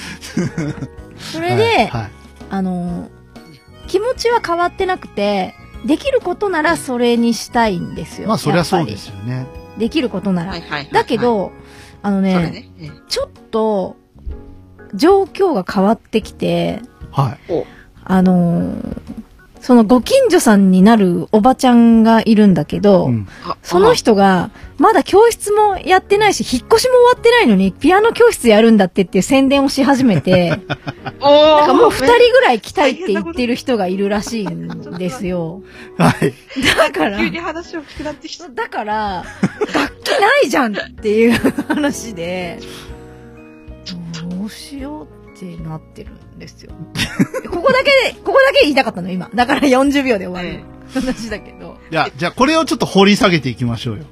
[1.21, 2.18] それで、はいはい
[2.51, 3.11] あの、
[3.87, 8.29] 気持ちは変わってなくて、できることならそれにしたいんですよ。
[8.29, 9.47] まあ、そりゃそうでやっすよね。
[9.53, 10.51] ぱりできることなら。
[10.53, 10.89] はいはいはい。
[10.91, 11.53] だけど、
[12.03, 12.71] あのはい、ねね。
[12.81, 13.97] ええちょっと、
[14.95, 16.81] 状況が変わってきて、
[17.11, 17.53] はい。
[17.53, 17.67] お
[18.05, 19.01] あのー
[19.61, 23.29] そのご近所さんになるおばちゃんがいるんだけど、うん。
[23.45, 30.51] あその人が、まだ教室もやってないし、引っ越しも終わってないのに、ピアノ教室やるんだってっていう宣伝をし始めて、
[31.21, 35.63] なんかもう二人人ぐらい来たいって言ってる人がいるらしいんですよ。
[35.97, 36.35] はい。
[36.77, 38.49] だから急、に話を聞くなってきた。
[38.49, 39.25] だから、
[39.75, 41.33] 楽器ないじゃんっていう
[41.69, 42.59] 話で、
[44.31, 46.73] どうしようってなってるんですよ。
[47.51, 49.31] ここだけで、ここだけ言いたかったの、今。
[49.35, 51.77] だから40秒で終わえる話だけど。
[51.91, 54.05] いや、じゃあこれをちょっと掘り下げていきましょうよ。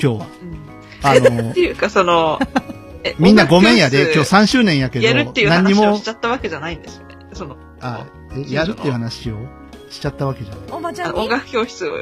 [0.00, 0.26] 今日は。
[0.42, 0.70] うん
[1.02, 2.38] あの っ、ていうか、その、
[3.04, 7.16] えみんなごめんやで、今日音楽教3周年やけど、室やるっていう何にも話をしち、ゃったわけじゃないんですよね。
[7.32, 8.04] その、あ、
[8.36, 9.36] えやるっていう話を
[9.88, 10.64] しちゃったわけじゃない？
[10.72, 11.92] おばちゃん音楽教室を、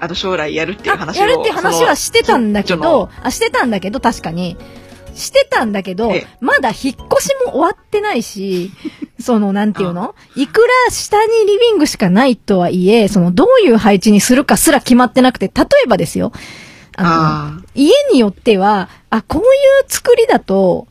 [0.00, 1.20] あの、将来やるっていうあ話を。
[1.20, 4.56] やるっていう話はしてたんだけど、あ、してたんだけど、確かに。
[5.14, 8.70] してたんだけどええ、まだ引っ越しも終わってないし、
[9.20, 10.14] その、なんていうの？
[10.36, 16.32] いくら下にリビングしかないとはいえ、その、どういう配置にするかすら決まってなくて、例えばですよ。
[16.96, 19.46] あの、あ家によっては、あ、こういう
[19.88, 20.86] 作りだと、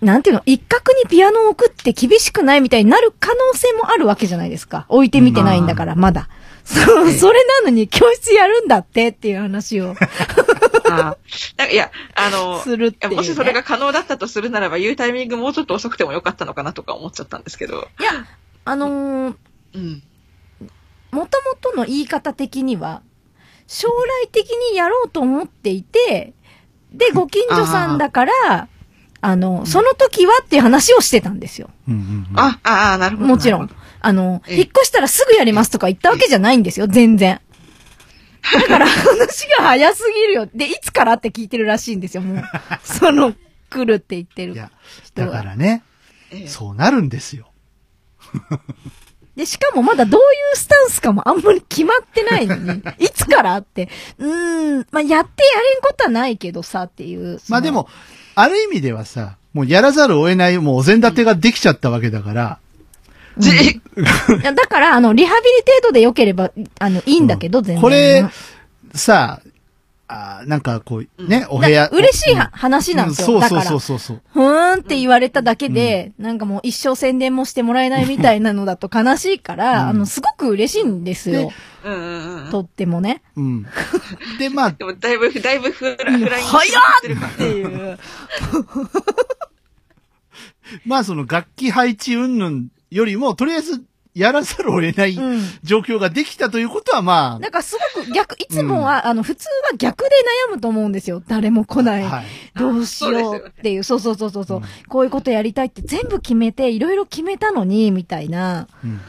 [0.00, 4.84] なんていうの、一角にピアノを置くって厳しくないみたいになる可能性もあるわけじゃないですか。
[4.88, 6.28] 置いてみてないんだから、まだ。
[6.64, 9.94] そう、それなのに教室やるんだってっていう話をあ。
[10.90, 11.16] ああ。
[11.56, 13.16] なんかいや、あの、するっていう、ね。
[13.16, 17.88] もしそれが可能だったとするならば、言うタイミングもうちょっと遅くてもよかったのかなとか思っちゃったんですけど。
[18.00, 18.26] いや、
[18.64, 19.36] あのー、
[19.74, 20.02] うん。
[21.10, 23.02] もともとの言い方的には、
[23.66, 23.88] 将
[24.24, 26.32] 来的にやろうと思っていて、
[26.92, 28.68] で、ご近所さんだから、
[29.24, 31.70] あの、その時はっていう話をしてたんですよ。
[31.88, 32.38] うんうんうん。
[32.38, 33.28] あ、ああ、なるほど。
[33.28, 33.70] もちろん。
[34.02, 37.40] あの、ええ引っ越したらすぐやりますとか言ったわけじゃないんですよ、全然。
[38.52, 40.48] だから 話が早すぎるよ。
[40.54, 42.42] で、いつからって聞いてるらしいんですよ、もう。
[42.84, 43.34] その、
[43.70, 44.70] 来るって言ってるいや、
[45.04, 45.42] 人だかが。
[45.44, 45.82] らね、
[46.30, 47.50] どええそうなるんですよ。
[49.36, 53.88] で、しかもまだどういうスタンスかもあんまり決まってないのに、いつからって、
[54.18, 57.40] うーん、まあ、やってやれんことはないけどさっていう。
[57.48, 57.88] まあで、も、
[58.34, 62.58] ある意味ではさ、もうやらざるを得ない、もうお膳立てができちゃったわけだから、
[63.38, 63.80] じい
[64.42, 67.82] や だから、あの、リハビリ程度で良ければ、あの、いいんだけど、全然。
[67.82, 68.24] これ、
[68.94, 69.40] さ
[70.12, 71.88] あ、なんかこう、ね、お部屋。
[71.88, 73.36] だ嬉しいは話なんですよ。
[73.36, 74.22] うんそうそうだからそうそうそう。
[74.32, 81.50] ふーんって言われただけで、なんかもう一生宣伝もしてもらえないみたいなのだと悲しいから、うんあの、すごく嬉しいんですよ。
[81.84, 82.50] うんうんうん。
[82.50, 83.22] とってもね。
[83.36, 83.66] うん。
[84.38, 86.82] で、まあ、 でも、だいぶ、だいぶフラ、フライン早っ
[87.32, 87.98] っていう。
[90.86, 93.82] まあその楽器配置云々よりも、とりあえず
[94.14, 95.40] やらざるを得ないうん。
[95.62, 100.10] 状況ができたということはまなんかすごく逆、いつもは、あの、普通は逆で
[100.48, 101.22] 悩むと思うんですよ。
[101.26, 102.02] 誰も来あ、ない。
[102.02, 102.24] はい。
[102.58, 108.68] どうしようっていう、そうそうそうそうそう、うんこういうことやりたいって全部決めて、いろいろ決めたのに、みたいな。
[108.84, 109.00] うん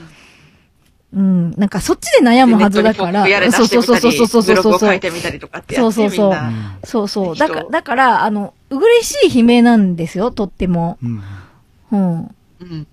[1.15, 1.52] うん。
[1.58, 3.28] なんかそっちで悩むはずだから。
[3.28, 4.89] やれ出そうそうそうそうそうブログをそうそう。
[4.89, 6.80] 書いてみたりとかってやって、そうそうそうみんな。
[6.84, 7.38] そうそう。
[7.38, 10.98] だから、人だから、あの、うぐりしい悲鳴なんですよ、とっても。
[11.04, 11.22] うん。
[11.91, 12.00] うん。
[12.00, 12.32] うん。
[12.62, 12.88] うん。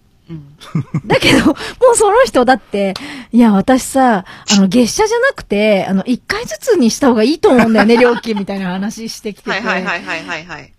[1.07, 1.53] だけど、も
[1.93, 2.95] うその人だって、
[3.33, 9.51] いや、私さ、あの、月謝じゃなくて、あの、一回ずつにした方がいいと思うんだよね、 料金みたいな話してきてて。
[9.51, 10.73] はいはいはいはいはいはい。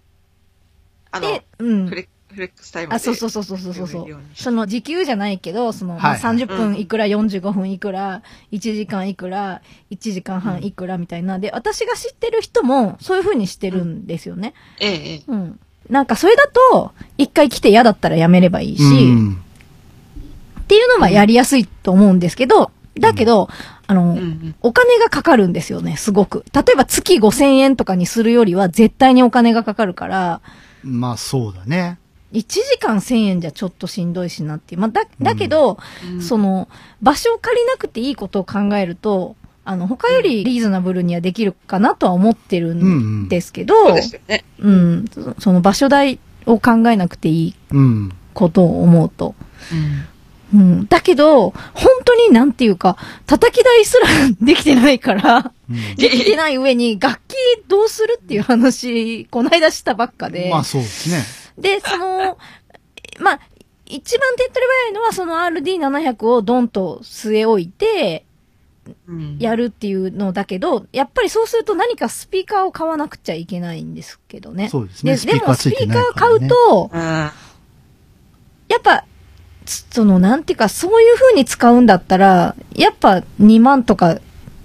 [1.12, 1.96] あので、、うんフ。
[1.96, 2.96] レフレックスタイムで。
[2.96, 3.58] あ、そうそうそうそう
[4.36, 9.62] その時給じゃないけど、その、まあ、はい30分いくら、45分いくら、1時間いくら、
[9.92, 11.40] 1時間半いくらみたいな。
[11.40, 14.54] で、私が知ってる人も、そういう風にしてるんですよね。
[14.80, 15.24] ええ、ええ。
[15.28, 15.60] うん。
[15.92, 19.44] なんか、それだと、一回来て嫌だったらやめればいいし、うん
[20.62, 23.50] っていうのはやりやすいと思うんですけど、だけど、
[23.88, 24.56] あの、うんうん。
[24.62, 26.46] お金がかかるんですよね、すごく。
[26.54, 30.40] 例えば月5000円とかにするよりは絶対にお金がかかるから、
[30.82, 32.00] まあそうだね。
[32.32, 34.82] 1時間1000円じゃちょっとしんどいしなっていう。
[34.82, 35.78] まあ、だ、だけど、
[36.10, 36.70] うんその、
[37.02, 44.44] 場所を借りなくていいことを考えると、あの、他よりリーズナブルにはできるかなとは思ってるんですけど、そうですよね。
[44.60, 48.12] うん、そその場所代を考えなくていいうん。
[48.34, 49.36] ことを思うと。
[50.52, 50.60] うん。
[50.60, 50.88] うん。
[50.88, 54.08] だけど、本当になんていうか、叩き台すら
[54.42, 57.36] できてないから、うん できてない上に楽器
[57.68, 60.50] どうするっていう話、こないだしたばっかで。
[60.52, 61.24] まあそうですね。
[61.58, 62.38] で、その、
[63.20, 63.40] まあ、
[63.86, 68.31] 一番手っ取り早いのは、その RD700 をドンと据え置いて、うん。
[69.40, 74.70] やるっていうのだけど、やっぱりそうすると何かスピーカーを買わなくちゃいけないんですけどね。
[74.70, 77.00] そうですねでもスピーカー買うと、うん。
[77.00, 77.32] や
[78.78, 79.06] っぱ、
[79.66, 84.20] つその、なんていうか、そういう風に使うんだったら、やっぱ2万とか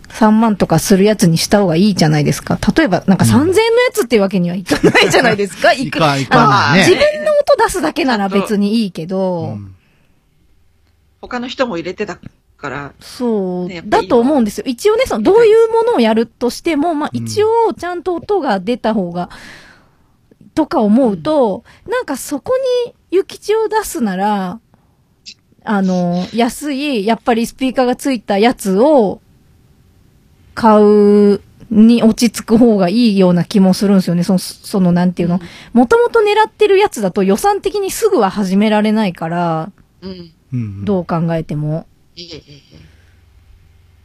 [0.08, 2.58] 3万とかするやつにした方がいいじゃないですか。
[2.76, 3.56] 例えば、なんか3000円のや
[3.92, 5.72] つっていうわけにはいかないじゃないですか。
[5.72, 9.72] いくいかんいかね自分の音出すだけなら別にいいけど、うん
[11.20, 12.20] 他の人も入れてた
[12.56, 14.64] から、そうねだと思うんですよ。
[14.66, 19.30] 一応ね、その、どういうものをやるとしても、まあ、うん一応、ちゃんと音が出た方が、
[20.54, 22.54] とか思うと、なんかそこ
[22.86, 24.60] に、諭吉を出すなら、
[25.64, 29.20] あの、安い、やっぱりスピーカーがついたやつを、
[30.54, 34.22] 買うに落ち着く方がいいような気もするんですよね。
[34.24, 35.40] その、その、なんていうの。
[35.72, 40.32] もともと狙ってるやつだと予算的にすぐは始められないから、うん。
[40.52, 40.84] うん。
[40.84, 41.86] どう考えても。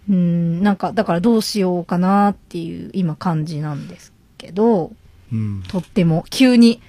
[0.09, 4.91] うん、なんか、だからどうしようかなっていう今感じなんですけど、
[5.31, 5.63] うん。
[5.67, 6.81] とっても急に、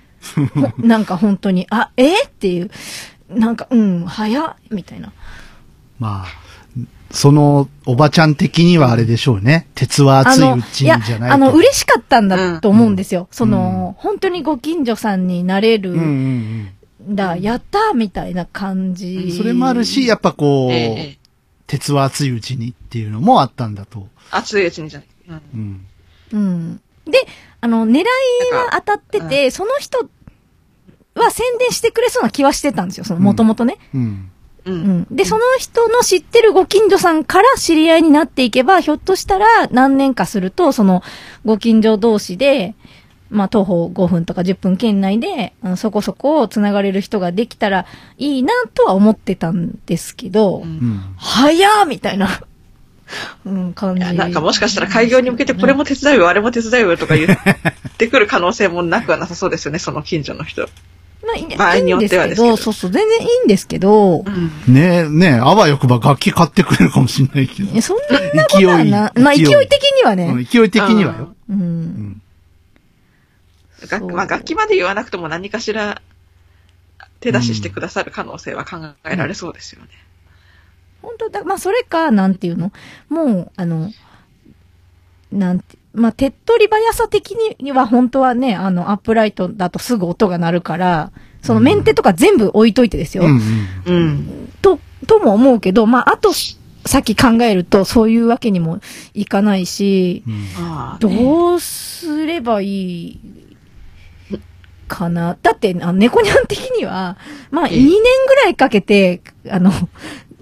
[0.54, 2.70] ほ なんか本当に、あ、えっていう、
[3.28, 5.12] なんか、うん、早っみたいな。
[5.98, 6.42] まあ、
[7.12, 9.68] その、おばちゃん的にはあれでしょうね。
[9.74, 11.35] 鉄は熱いうちにいやじゃないと。
[11.35, 13.28] あの、嬉しかったんだと思うんですよ。
[13.30, 16.68] そうんの、本当にご近所さんになれるうんうんん
[17.09, 19.17] だ、やったーみたいな感じ。
[19.17, 19.37] うん。
[19.37, 21.19] それもあるし、やっぱこう、ええええ。
[21.67, 24.09] 鉄は熱いうちにっていうのもあったんだと。
[24.31, 25.41] 熱いうちにじゃない。
[25.55, 25.87] うん。
[26.33, 26.38] うん。
[26.38, 26.81] うん。
[27.11, 27.27] で、
[27.61, 28.05] あの、狙い
[28.53, 30.09] は当たってて、その人
[31.15, 33.05] は宣伝してくれそうな気はしてたんですよ。
[33.05, 33.79] その、もともとね。
[33.95, 34.31] うん。
[34.65, 34.71] う。
[34.71, 35.07] うんん。
[35.11, 41.03] で、その人の知ってるご近所さんから知り合いになっていけば、ひょっとしたら何年かすると、その
[41.45, 42.75] ご近所同士で、
[43.33, 47.87] まあ、徒歩5分とか10分圏内で、あのそこそこ繋がれる人ができたら
[48.18, 51.01] いいなとは思ってたんですけど、うんうん。
[51.16, 52.29] 早っみたいな、
[53.47, 54.03] うん、感じ。
[54.03, 57.38] いやなんかもしかしたら開業に向けてこれも手伝うよ、あれも手伝うよとか言っ
[57.97, 60.68] て くる可能性もなくはなさそうですよね、その近所の人。
[61.25, 64.75] まあ、いいん場合によってはですけどいいんですけど、そうそう、全然いいんですけど、うん。
[64.75, 67.81] ねえ、ねえ、あわよくば楽器買ってくれるかもしれないけど。
[67.81, 67.97] そん
[68.35, 71.35] なことはな、まあ、勢い的にはね、うん勢い的にはよ。
[71.49, 71.53] う。
[71.53, 72.21] うん
[73.88, 76.03] 楽まあ、楽器まで言わなくても何かしら
[77.21, 79.88] 手出ししてくださる可能性は考えられそうですよね。
[81.03, 82.73] 本当だ、まあ、それか、なんていうの？
[83.09, 83.90] もう、あの、
[85.33, 93.25] なんて、まあ、手っ取り早さ的には本当はね、あの、アップライトだとすぐ音が鳴るから、そのメンテとか全部置いといてですよ。
[93.25, 93.40] うん
[93.87, 93.95] うん。
[93.95, 94.53] うん。
[94.62, 96.33] と、とも思うけど、まあ、あと、
[96.87, 98.81] さっき考えると、そういうわけにも
[99.12, 101.16] いかないし、うんああ、ね。
[101.16, 103.21] どうすればいい
[104.92, 105.38] かな。
[105.40, 107.16] だって、あの猫ニャン的には、
[107.50, 107.90] まあ、2ええ年
[108.26, 109.72] ぐらいかけて、あの、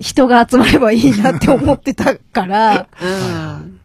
[0.00, 3.80] 人が集まればいいなって思ってたから、 うん。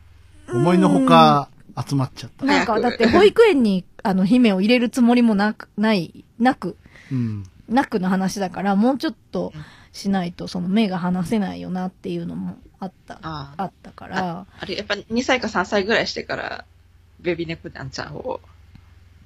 [0.58, 1.50] 思いのほか
[1.88, 2.46] 集まっちゃった。
[2.46, 6.78] なんか、だって保育園に、あの、姫を入れるつもりもなく、ない、なく、
[7.12, 7.44] うん。
[7.70, 9.54] なくの話だから、もうちょっと
[9.92, 16.66] しないと、その目が離せないよなっていうのもあった、ああったから、あれ、やっぱ2歳か3歳ぐらいしてから、
[17.20, 18.40] ベビーネコニャンちゃんを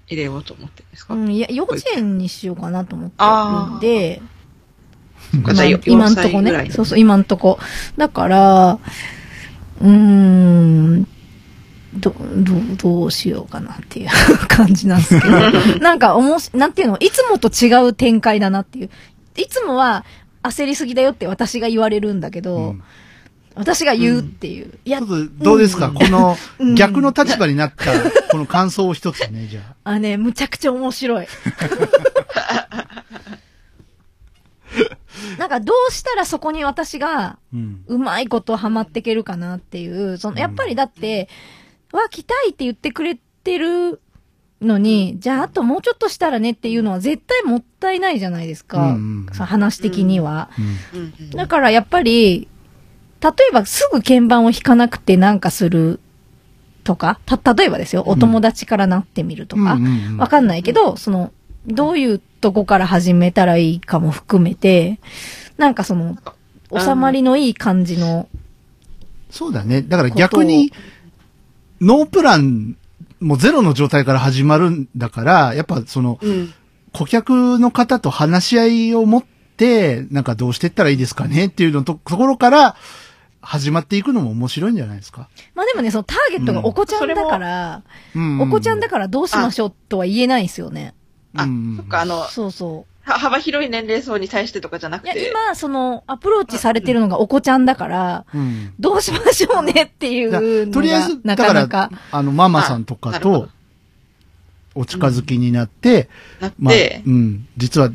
[0.10, 4.22] 入れようと思ってるんですか、うん、いや、幼稚園にしようかなと思ってあるんで、
[5.32, 6.72] そっかじゃあよ4今んとこね。
[6.72, 7.60] そうそう、今んとこ。
[7.96, 8.80] だから、
[9.82, 11.04] うーん、
[11.94, 14.10] ど、どう、どうしようかなっていう
[14.48, 15.40] 感じなんですけど。
[15.80, 18.90] なんか、おもし、なんていうの、いつもと違う展開だなっていう。
[19.38, 20.04] いつもは、
[20.42, 22.84] 焦りすぎだよって私が言われるんだけど、うん
[23.60, 24.80] 私が言うっていう。
[24.86, 27.92] いやちょっ、と、どうですか、うんこの うん、逆の立場になった、
[28.32, 29.92] この感想を一つね、じゃあ。
[29.92, 31.28] あね、むちゃくちゃ面白い。
[35.38, 37.38] なんかどうしたらそこに私が
[37.88, 41.28] うまいことハマっていけるかなっていう、その、やっぱりだって、
[41.92, 44.00] わ、来たいって言ってくれてる
[44.62, 48.80] のに、じゃああともうちょっとしたらねっていうのは絶対もったいないじゃないですか。
[48.80, 50.50] うんうんその話的には。
[50.94, 51.00] うん。
[51.00, 52.48] うんうんだからやっぱり、
[53.22, 56.00] 例えばすぐ鍵盤を弾かなくてなんかする
[56.84, 59.78] とか、た、例えばですよ、お友達からなってみるとか、
[60.18, 61.32] わかんないけど、その、
[61.68, 65.00] どういうとこから始めたらいいかも含めて、
[65.58, 66.18] なんかその、
[66.76, 68.28] 収まりのいい感じの、
[69.30, 69.82] そうだね。
[69.82, 70.72] だから逆に、
[71.82, 72.76] ノープラン、
[73.20, 76.54] もうゼロの状態から始まるんだから、やっぱその、うん。
[76.92, 79.24] 顧客の方と話し合いを持っ
[79.58, 82.76] て、なんかどうしていったらいいですかねっていうのと、ところから
[83.42, 85.30] 始まっていくのも面白いんじゃないですか？
[85.56, 87.84] まあでもね、そのターゲットがお子ちゃんだから、
[88.16, 90.94] うんお子ちゃんだからどうしましょうとは言えないんですよね。
[91.36, 93.10] あ、うんそっか、あの、そうそう。
[93.10, 95.28] は幅広い年齢層に対してとかじゃなくいや、て。
[95.30, 98.74] 今、その、アプローチされてるのがお子ちゃんだから、うん。
[98.80, 101.92] どうしましょうねっていうだのが、とりあえず、から、かなか。
[102.12, 103.50] あの、ママさんとかと
[104.76, 106.10] お近づきになって、
[106.40, 107.90] なっまあ、て、うん、実は、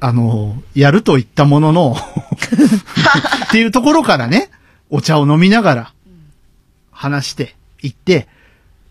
[0.00, 1.96] あの、やると言ったものの、
[3.48, 4.50] っていうところからね、
[4.90, 5.92] お茶を飲みながら、
[6.90, 8.28] 話して、行って、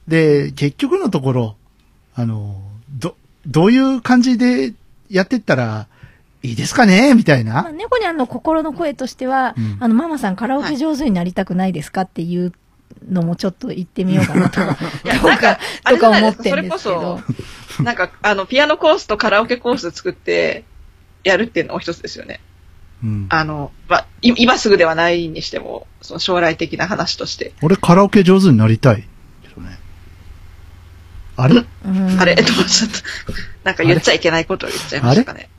[0.07, 1.55] で、結局のところ、
[2.15, 4.73] あの、ど、どういう感じで
[5.09, 5.87] やってったら
[6.43, 7.13] いいですかね？
[7.13, 7.71] みたいまあ、な。
[7.71, 12.01] 猫にゃんの心の声としては、うんあの、ママさんカラオケ上手になりたくないですか？
[12.01, 12.53] っていう
[13.09, 17.19] のもちょっと言ってみようかなとや、となんかとか思ってるんでれこすけど
[17.77, 20.63] そ。、なんか、あの、ピアノコースとカラオケコース作って、
[21.23, 22.39] やるっていうのも一つですよね。
[23.03, 23.27] うん。
[23.29, 27.53] あの、ま今すぐではないにしても、その将来的な話として。
[27.61, 29.07] 俺カラオケ上手になりたい。
[29.43, 29.77] けどね。
[31.35, 31.63] あれ？
[31.85, 32.97] うんあれ、 どうちょっと、
[33.63, 35.49] なんか言っちゃいけないことを言っちゃいましたかね。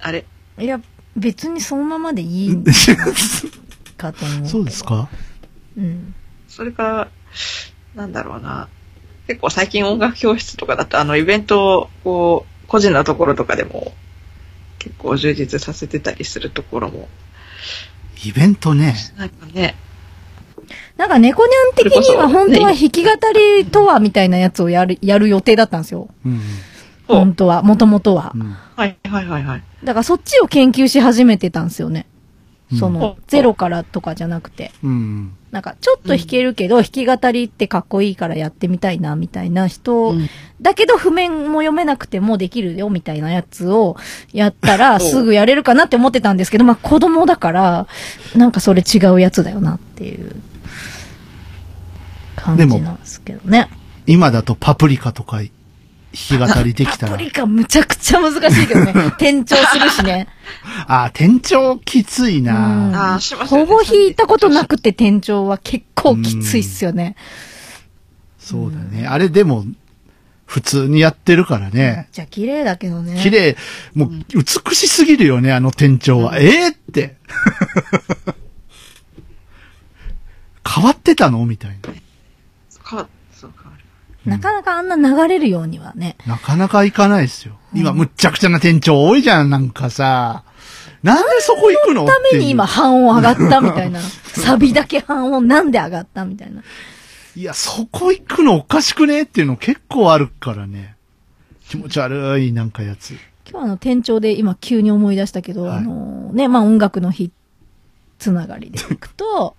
[0.00, 0.24] あれ？
[0.58, 0.80] いや、
[1.16, 2.56] 別にそのままでいい
[3.96, 4.48] かと思う。
[4.48, 5.08] そうですか？
[5.76, 6.14] うん。
[6.48, 7.08] それから、
[7.94, 8.68] なんだろうな。
[9.28, 13.94] 結構最近音楽教室とかだと、あの、イベントを、こう、個人のところとかでも、
[14.84, 17.08] 結構充実させてたりするところも、
[18.22, 18.94] イベントね。
[19.16, 19.74] なんかね、
[20.98, 26.08] なんか猫ニャン的には本当は弾き語りとはみたいなやつをやる、やる予定だったんですよ。
[26.26, 26.40] うん。
[27.08, 28.38] 本当は、もともとはう。
[28.38, 28.56] ん。
[28.76, 29.62] はいはいはいはい。
[29.82, 32.04] だからそっちを研究し始めてたんですよね。
[32.78, 34.72] そのうん、ゼロからとかじゃなくて。
[34.82, 35.32] うん。
[35.50, 40.28] なんか、ちょっと弾けるけど、弾き語りってかっこいいからやってみたいな、みたいな人、うん
[40.60, 43.96] だけど譜面も読めなくてもできるよ、みたいなやつを
[44.32, 47.86] やったら、すぐやれるかなって思ってたんですけど、まあ子供だから、
[48.34, 50.34] なんかそれ違うやつだよなっていう
[52.34, 53.68] 感じなんですけどね。
[54.06, 55.42] 今だとパプリカとか
[56.14, 57.24] 弾き語りできたらパプ。
[57.24, 58.92] リカむちゃくちゃ難しいけどね。
[59.18, 60.28] 転調するしね。
[60.86, 63.14] あ、店長きついうんな。
[63.14, 67.16] あーしますよねほぼ弾いたことなくて転調は結構きついっすよね。
[68.38, 69.06] そうだね。
[69.06, 69.64] あれでも、
[70.46, 72.08] 普通にやってるからね。
[72.12, 73.18] じゃあ綺麗だけどね。
[73.22, 73.56] 綺麗、
[73.94, 76.38] もう美しすぎるよね、あの店長は。
[76.38, 77.16] ええって。
[80.66, 81.44] 変わってたの？
[81.46, 81.92] みたいな。
[84.24, 86.16] なかなかあんな流れるようにはね。
[86.26, 87.58] なかなか行かないですよ。
[87.74, 90.44] 今、むっちゃくちゃな店長多いじゃん、なんかさ。
[91.02, 92.06] なんでそこ行くの？
[92.06, 94.00] ために今半音上がったみたいな。
[94.24, 96.62] サビだけ半音なんで上がったみたいな。
[97.36, 99.22] いや、そこ行くのおかしくね？
[99.22, 100.96] っていうの結構あるからね。
[101.68, 103.14] 気持ち悪い、なんかやつ。
[103.50, 107.30] 今日あの店長で今急に思い出したけど、はいあのね、まあ音楽の日
[108.18, 109.56] つながりでいくと、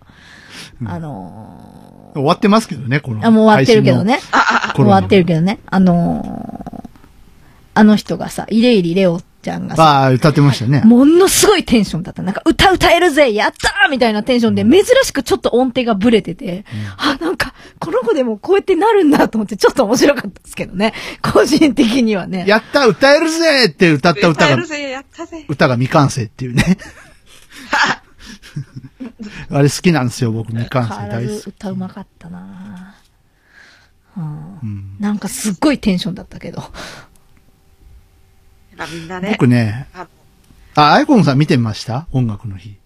[0.86, 1.85] あの
[2.16, 3.26] 終わってますけどね、この。
[3.26, 4.20] あ、もう終わってるけどね。
[4.76, 5.60] 終わってるけどね。
[5.68, 6.66] あのー
[7.78, 10.82] あの人がさ、イレイリレオちゃんがさ、ああ、歌ってましたね。
[10.86, 12.24] ものすごいテンションだった。
[12.24, 16.64] なんか、歌歌えるぜやったーみたいなテンションで、珍しくちょっと音程がブレてて、
[16.98, 20.94] あ、なんか、この子でもこうやってなるんだと思って、ちょっと面白かったですけどね。
[21.22, 22.46] 個人的にはね。
[22.48, 25.44] やった歌えるぜって歌った歌が歌える、ぜ、やったぜ。
[25.50, 26.78] 歌が未完成っていうね。
[29.50, 31.48] あれ好きなんですよ、僕、未完成変わらず大好き。
[31.48, 36.64] 歌うまかったなぁうんうんなんかすっごいテンションだったけど。
[38.92, 39.32] みんなね。
[39.32, 40.08] 僕ね、あ
[40.76, 42.08] あ、アイコンさん見てました？
[42.12, 42.78] 音楽の日。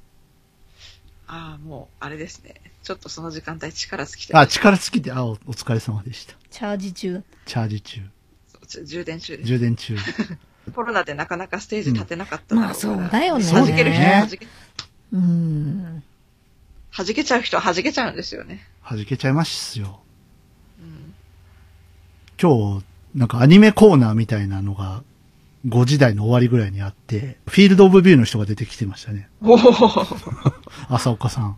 [1.27, 2.55] あー、もう、あれですね。
[2.83, 6.33] ちょっとその時間帯力尽きてるあ、力尽きて、あ、おお疲れ様でした。
[6.49, 7.23] チャージ中。
[7.45, 8.01] チャージ中。
[8.85, 9.47] 充電中です。
[9.47, 9.97] 充電中。
[10.75, 14.47] コロナでなかなかステージ立てなかっただろまあそうだよね弾ける人は弾け、
[15.13, 16.03] うん。
[16.95, 18.67] 弾けちゃう人は弾けちゃうんですよね。
[18.87, 19.99] 弾けちゃいますよ。
[20.81, 21.13] うん。
[22.41, 22.85] 今日、
[23.15, 25.03] なんかアニメコーナーみたいなのが、
[25.67, 29.29] 5時台の終わりぐらいにあって、フィールドオブビューの人が出てきてましたね。
[29.43, 29.57] おお
[30.89, 31.57] 浅岡さん。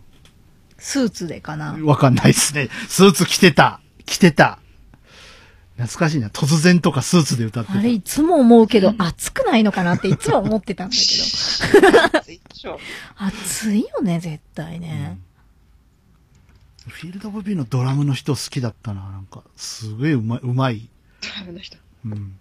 [0.78, 1.76] スーツでかな。
[1.82, 2.68] わかんないですね。
[2.88, 3.80] スーツ着てた。
[4.04, 4.58] 着てた。
[5.82, 6.28] 懐かしいな。
[6.28, 7.78] 突然とかスーツで歌ってた。
[7.78, 12.18] あれいつも思うけど、暑くないのかなっていつも思ってたんだけど。
[12.18, 12.78] 熱いでしょ
[13.16, 15.18] 暑いよね、絶対ね。
[16.86, 19.00] フィールドオブビューのドラムの人好きだったな。
[19.10, 20.88] なんか、すごいうまい、うまい。
[21.38, 21.76] ダメな人。
[22.06, 22.36] うん。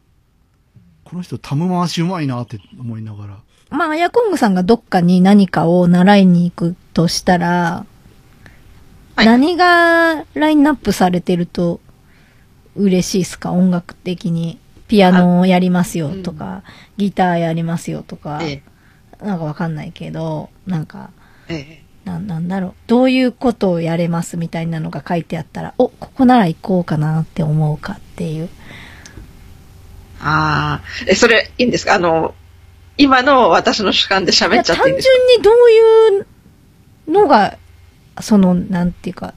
[1.04, 3.40] この人、タム回しうまいなって思いながら。
[3.70, 7.86] まあ、アヤコングさんがどっかに何かを習いに行くとしたら、
[9.16, 11.80] はい何がラインナップされてると
[12.76, 13.52] 嬉しいですか？
[13.52, 14.60] 音楽的に。
[14.88, 16.64] ピアノをやりますよとか、
[16.98, 18.62] ギターやりますよとか、え
[19.24, 21.12] なんかわかんないけど、なんか、
[21.48, 22.10] え、ええ。
[22.10, 22.74] な、なんだろう。
[22.88, 28.50] どういうことをやれますみたいなのが書いてあったら、お、ここなら行こうかなって思うかっていう。
[30.20, 31.94] ああ、え、それ、いいんですか？
[31.94, 32.36] あの、
[32.98, 35.38] 今の私の主観でい喋っちゃってや単純いいんですか？
[35.38, 35.54] にどう
[37.10, 37.58] いうのが、
[38.20, 39.36] その、なんていうか、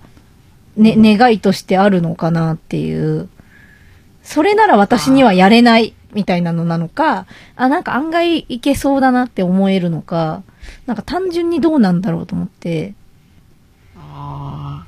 [0.77, 3.29] ね、願いとしてあるのかなっていう。
[4.23, 10.43] それなら私にはやれないみたいなのなのか、あ、なんか案外いけそうだなって思えるのか、
[10.87, 12.95] なんか単純にどうなんだろうと思って。
[13.97, 14.87] ああ。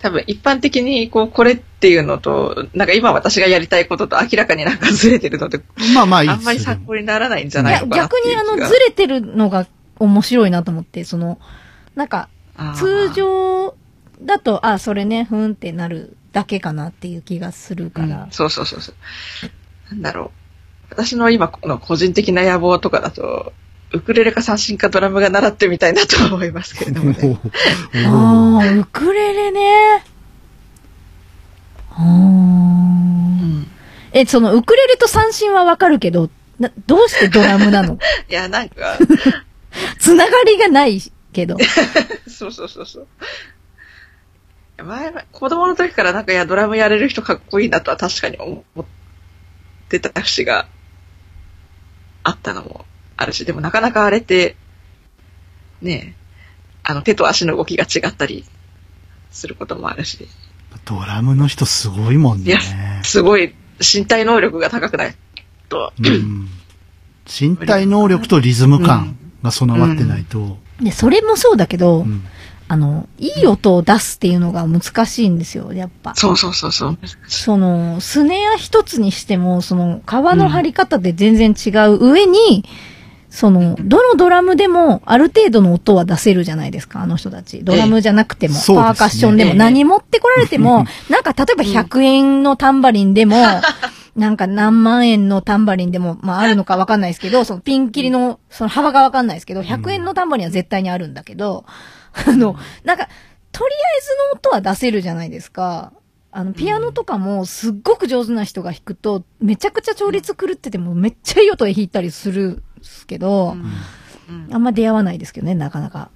[0.00, 5.60] 多分一般的にこう、これっていうのと、なんか今私がやりたいことと明らかになんかずれてるので、
[5.94, 9.68] まあまあいいあんですよまり参考にならないんじゃないのかなって逆にあの、ずれてるのが
[10.00, 11.38] 面白いなと思って、その、
[11.94, 12.28] なんか、
[12.74, 13.76] 通常
[14.24, 18.30] だと、あ、それね、ふんってなるだけかなっていう気がするからうん。
[18.30, 18.94] そうそうそうそう。
[19.94, 20.30] なんだろう。
[20.90, 23.52] 私の今この個人的な野望とかだと、
[23.92, 27.18] ウクレレか三振かドラムが習ってみたいなとは思いますけれどもね。
[28.06, 30.04] おああ、ウクレレね。
[31.90, 33.66] あうーん
[34.12, 37.98] え、その、ウクレレと三振はわかるけど、などうしてドラムなの？
[38.28, 38.98] いや、なんか、
[39.98, 41.00] つながりがない
[41.32, 41.56] けど。
[42.28, 43.06] そうそうそうそう。
[44.82, 48.84] 前は、子供の時からなんか、いや、ドラムやれる人かっこいいなとは確かに思っ
[49.88, 50.66] てた節が
[52.22, 52.84] あったのも
[53.16, 54.56] あるし、でもなかなかあれって、
[55.80, 56.22] ねえ、
[56.84, 58.44] あの、手と足の動きが違ったり
[59.30, 60.28] することもあるし、
[60.84, 62.44] ドラムの人すごいもんね。
[62.44, 62.60] いや。
[63.02, 65.16] すごい身体能力が高くない
[65.68, 66.48] と、うん。
[67.26, 70.58] 身体能力とリズム感が備わってないと。
[70.80, 72.24] で、それもそうだけど、うん
[72.72, 76.14] あの、いい音を出すっていうのが難しいんですよ、やっぱ。
[76.14, 76.98] そうそうそうそう。
[77.28, 82.64] その、スネア一つにしても、その、皮の張り方で全然違う上に、
[83.28, 87.62] その、どのドラムでも、ある程度の音は出せるじゃないですか、あの人たち。
[87.62, 93.36] ドラムじゃなくても、そうですねパーカッションでも、ええ何持ってこられても、 なんか例えば100円のタンバリンでも、
[94.16, 101.66] なんか何万円のタンバリンでも、まああるのかわかんないですけど、そのピンキリの、その幅がわかんないですけど、100円のタンバリンは絶対にあるんだけど、
[102.26, 103.08] あの、なんか、
[103.52, 105.92] とりあえずの音は出せるじゃないですか。
[106.30, 113.72] あの、ピアノとかもすっごく上手な人が弾くと、めちゃくちゃ調律狂っててもめっちゃいい音で弾いたりするんですけど、うん
[114.50, 116.10] あんま出会わないですけどね、なかなか。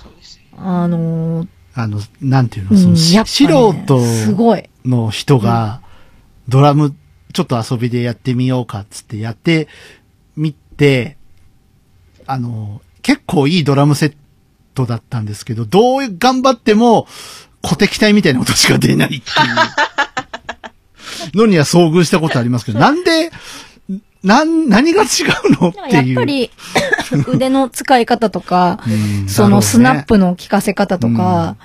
[0.00, 4.70] そうですよあのーあの、なんていうの、うんその、しやっぱ素ね人すごい。
[4.84, 5.80] の人が、
[6.48, 6.94] ドラム、
[7.32, 9.66] ちょっと遊びでやってみようかっつってやって
[10.36, 11.16] みて、
[12.26, 14.16] あの、結構いいドラムセッ
[14.76, 17.08] トだったんですけど、どう頑張っても、
[17.62, 19.20] 小敵体みたいな音しか出ないってい
[21.34, 23.32] う のには遭遇したことありますけど、なんで、
[24.22, 26.06] なん、何が違うのっていう。
[26.08, 26.50] やっぱり、
[27.28, 30.04] 腕の使い方とか、 うんそのスナッ。
[30.04, 31.56] プの効かせ方とか、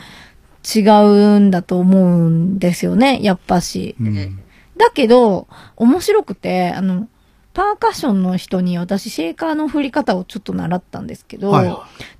[0.76, 3.96] 違うんだと思うんですよね、やっぱし。
[4.00, 4.40] うん
[4.78, 7.08] だけど、面白くて、あの、
[7.54, 11.66] パーカッションの人に私、シェーカーの振り方をちょっと習ったんですけど、はい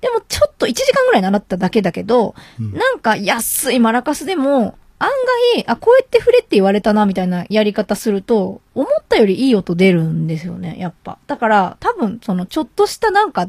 [0.00, 5.10] でもちょっと1時間ぐらい習っただけだけど、うんなんか安いマラカスでも、案
[5.56, 11.18] 外、あ、こうやって振れって言われたな、みたいなやり方すると、思ったよりいい音出るんですよね、やっぱ。
[11.26, 13.48] だから、多分、その、ちょっとしたなんか、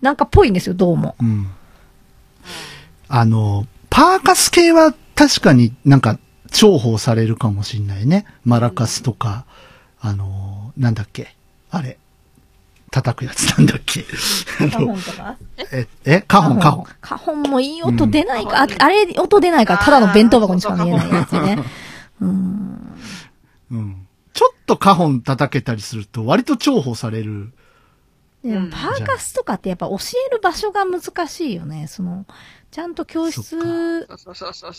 [0.00, 1.14] なんかっぽいんですよ、どうも。
[1.20, 1.46] うん。
[3.08, 6.18] あの、パーカス系は確かになんか
[6.52, 8.24] 重宝されるかもしんないね。
[8.44, 9.44] マラカスとか、
[10.00, 10.37] あの、
[10.78, 11.34] なんだっけ？
[11.70, 11.98] あれ。
[12.90, 14.04] 叩くやつなんだっけ？
[14.64, 15.36] あカのホンとか？
[15.72, 16.84] え、えカホン、カホン。
[17.00, 21.62] カホンもいい音出ないか、ああれ音出ないから、ただの弁当箱にしか見えないやつね。
[22.20, 22.94] うん。
[23.70, 24.06] うん。
[24.32, 27.52] ちょっとカホン叩けたりすると割と重宝される。
[28.44, 29.96] でもパーカスとかってやっぱ教
[30.28, 31.88] える場所が難しいよね。
[31.88, 32.24] その、
[32.70, 33.42] ちゃんと教室。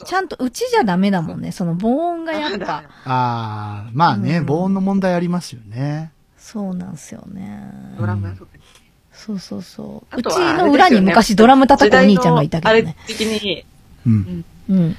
[0.06, 1.52] ちゃんとうちじゃダメだもんね。
[1.52, 2.84] その防音がやっぱ。
[3.06, 6.12] ああ、まあね、うん防音の問題ありますよね。
[6.38, 7.96] そうなんですよね。
[7.98, 8.64] ドラムは特に
[9.12, 10.16] そうそうそう。
[10.16, 12.82] あうちの裏に昔ドラム叩くお兄ちゃんがいたけどね。
[12.84, 13.66] のあれ的に、
[14.06, 14.46] うん。
[14.70, 14.98] うん。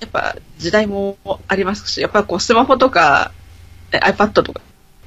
[0.00, 1.18] やっぱ時代も
[1.48, 3.32] ありますし、やっぱこうスマホとか、
[3.90, 4.60] え iPad とか、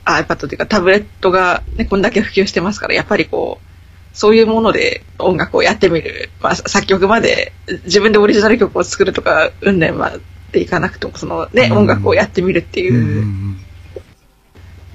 [0.03, 3.70] あ iPad っていうかタブレットがね、こんだけ普及してますから、やっぱりこう、
[4.13, 6.29] そういうもので音楽をやってみる。
[6.41, 7.53] まあ作曲まで、
[7.85, 10.13] 自分でオリジナル曲を作るとか、うんねんま
[10.51, 13.59] でいかなくても、そのね、うん音楽をやってみるっていうん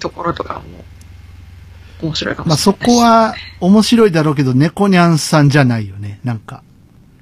[0.01, 0.63] ところとかも、
[2.03, 2.81] 面白いかもまあしれない。
[2.81, 6.21] そこ、は面白いだろうけど、猫ニャンさんじゃないよね。
[6.23, 6.63] なんか、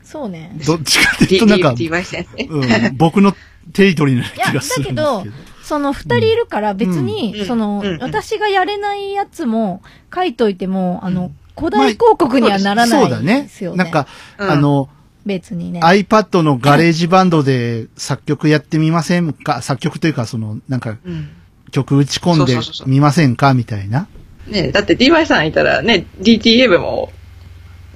[0.03, 0.57] そうね。
[0.67, 1.71] どっちかっていうとなんか。
[1.71, 3.35] うん、僕の
[3.73, 9.83] テリトリーのいや、だ気がするけどんですけど。、その二人いるから別に、うんその、私がやれないやつも
[10.15, 13.77] 書いといても、あの、古代広告にはならないそうだねですよね。
[13.79, 14.07] なんか、
[14.39, 14.89] うんあの、
[15.27, 15.81] 別にね。
[15.81, 19.61] iPad のガレージバンドで作曲やってみませんか？
[19.63, 21.29] 作曲というか、その、なんか、うん
[21.71, 23.53] 曲打ち込んでそうそうそうそうみませんか？
[23.55, 24.07] みたいな。
[24.47, 27.11] ねだって DY さんいたらね、DTM も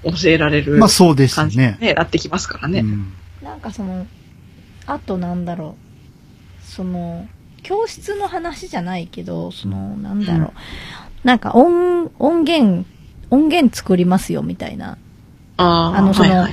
[0.02, 1.76] 教えられるまあそうです感じね。
[1.80, 2.80] ね、なってきますからね。
[2.80, 4.06] うんなんかその、
[4.86, 6.64] あとなんだろう。
[6.66, 7.26] その、
[7.62, 10.52] 教室の話じゃないけど、その、なんだろう。
[11.22, 12.84] なんか音、音源、
[13.30, 14.96] 音源作りますよみたいな。
[15.56, 16.52] あーあのそのはいはい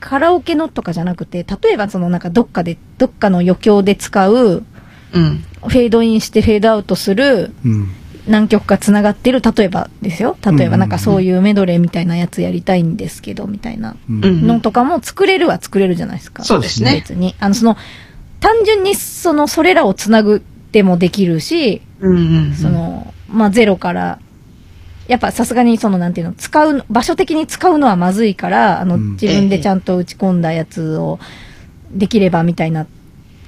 [0.00, 4.64] カラオケのとかじゃなくて、例えばそのなんかどっかで、どっかの余興で使う、
[5.12, 5.44] うん。
[5.60, 7.88] フェードインしてフェードアウトするうん。
[8.26, 10.38] 何曲か繋がってる、例えばですよ。
[10.56, 16.44] 例えばなんかうんそういうメドレーみたいなやつやりたいんですけど、みたいなうんうんのとかも作れるは作れるじゃないですか。
[16.44, 17.34] そうですね別に。
[17.38, 17.76] あの、その、
[18.40, 22.54] 単純にその、それらを繋ぐってもできるし、うんうん。
[22.54, 24.18] そ、の、まあ、ゼロから、
[25.10, 29.10] やっぱさすがにその、なんていうの、使う、場所的に使うのはまずいから、あの、うん。
[29.20, 31.18] 自分でちゃんと打ち込んだやつを
[31.90, 32.86] できればみたいな、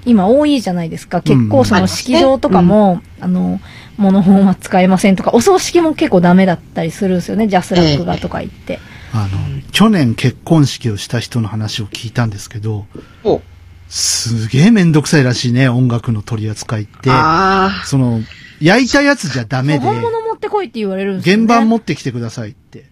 [0.05, 1.23] 今多いじゃないですか。
[1.23, 3.61] 結構その式場とかも、あの、
[3.97, 8.81] モノホンは使えませんとか、お葬式も結構ダメだったりするんですよね、ジャスラックがとか言って。
[9.13, 12.87] あの、去年結婚式をした人の話を聞いたんですけど、
[13.23, 13.41] お。
[13.89, 17.09] すげえめんどくさいらしいね、音楽の取り扱いって。
[17.09, 18.21] あその、
[18.61, 21.47] 焼いたやつじゃダメで、本物持ってこいって言われるんですよ、ね。
[21.47, 22.87] 原版持ってきてくださいって、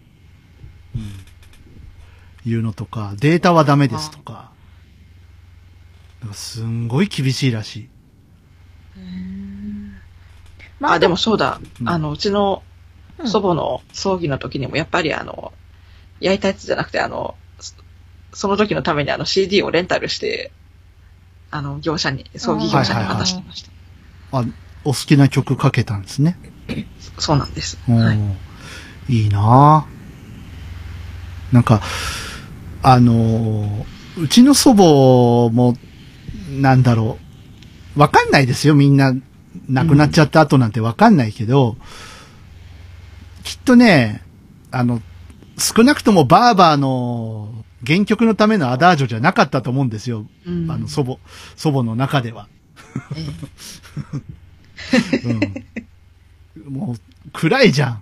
[0.95, 0.99] う
[2.47, 4.51] ん、いうのとか、データはダメですとか。
[6.21, 7.89] なんかすんごい厳しいらしい。
[8.95, 8.99] あ。
[10.79, 11.59] まあ、でもそうだ。
[11.81, 12.63] うんあの、うちの
[13.19, 15.51] うん祖母の葬儀の時にも、やっぱりあの、
[16.21, 17.75] 焼いたやつじゃなくて、あの、そ
[18.33, 20.51] その時のためにあの CD をレンタルして、
[21.51, 23.71] あの、業者に、葬儀業者に渡してました。
[24.31, 24.45] あ、
[24.85, 26.37] お好きな曲かけたんですね。
[27.17, 27.77] そうなんです。
[27.87, 28.13] は
[29.09, 29.13] い。
[29.13, 31.81] いいなぁなんか、
[32.83, 33.85] あのー
[34.17, 35.75] うちの祖母も、
[36.49, 37.17] なんだろ
[37.95, 39.13] う、わかんないですよ、みんな、
[39.69, 41.77] 亡くなっちゃった後なんてわかんないけど、
[43.43, 44.21] きっとね、
[44.69, 45.01] あの、
[45.57, 47.53] 少なくともバーバーの
[47.85, 50.25] 原曲のためのアダージョじゃなかったと思うんですよ。
[50.45, 51.17] うんあの、祖母、
[51.55, 52.47] 祖母の中では。
[55.23, 55.39] うん、
[56.67, 58.01] もう、暗いじゃん。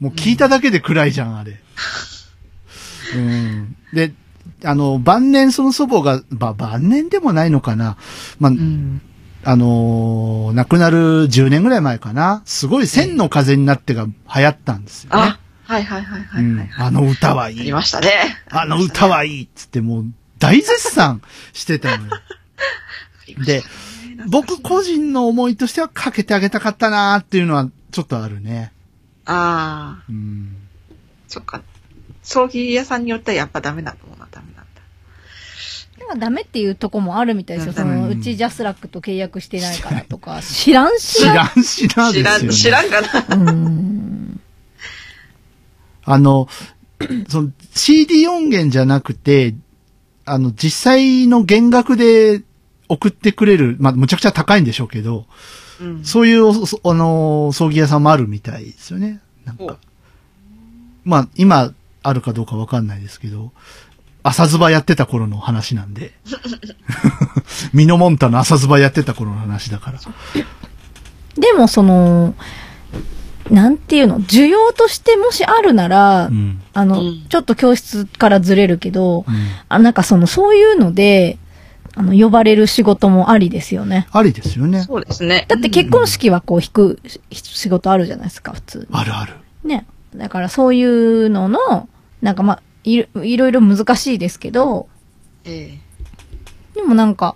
[0.00, 1.56] もう聞いただけで暗いじゃん、あれ。
[3.14, 3.76] うん。
[3.92, 4.12] で、
[4.64, 7.96] あの、晩年その祖母が、ば、晩年でもないのかな。
[8.38, 9.00] まあ、うん。
[9.48, 10.96] あのー亡くなる
[11.28, 12.42] 10年ぐらい前かな。
[12.46, 15.16] すごい千の風になってが流行ったんですよね。
[15.20, 16.70] あ、はいはいはいはうんいはい。
[16.78, 17.60] あの歌はいい。
[17.60, 18.10] ありましたね。
[18.50, 20.04] あの歌はいいっつってもう
[20.40, 21.22] 大絶賛
[21.52, 22.12] してたのよ。
[23.46, 23.62] で、
[24.28, 28.74] 僕個人の思いとしてはかけてあげたかったなーっていうのはちょっとあるね。
[29.24, 30.54] ああ、うん。
[31.28, 31.62] そっか。
[32.22, 34.82] 葬儀屋さんによってはやっぱダメだもんな、ダメなんだ。
[35.98, 37.72] なんかダメっていうとこもあるみたいですよ。
[37.74, 42.52] うんその、うちジャスラックと契約してないからとか、 知らんし知らんしなです知らん、よね。
[42.52, 43.08] 知らんかな。
[43.08, 44.40] うーん。
[46.04, 46.48] あの、
[47.30, 49.54] その CD 音源じゃなくて、
[50.26, 52.42] あの、実際の弦楽で
[52.90, 55.24] 送ってくれる、まあ、むちゃくちゃ高いんでしょうけど、
[55.80, 56.04] うん。
[56.04, 59.20] そういうお、そあの、葬儀屋さんもあるみたいですよね。
[59.44, 59.78] なんか。
[61.04, 61.72] まあ、今、
[62.02, 63.52] あるかどうかわかんないですけど、
[64.22, 66.12] 朝ズバやってた頃の話なんで。
[67.72, 70.00] ミノモンタの朝ズバやってた頃の話だから。
[71.34, 72.34] でもその、
[73.50, 76.62] なんていうの、需要としてもしあるなら、うん。
[76.72, 79.34] あの、うんちょっと教室からずれるけど、うん。
[79.68, 81.38] あなんかその、そういうので、
[81.96, 84.06] あの、呼ばれる仕事もありですよね。
[84.12, 84.82] ありですよね。
[84.82, 85.46] そうですね。
[85.48, 88.86] だって結婚式はこう弾く仕事あるじゃないですか、普通に。
[88.92, 89.32] あるある。
[89.64, 89.86] ね。
[90.14, 91.88] だからそういうのの、
[92.20, 94.88] なんかまあ、いろいろいろ難しいですけど、
[95.44, 95.78] え
[96.74, 97.34] でもなんか、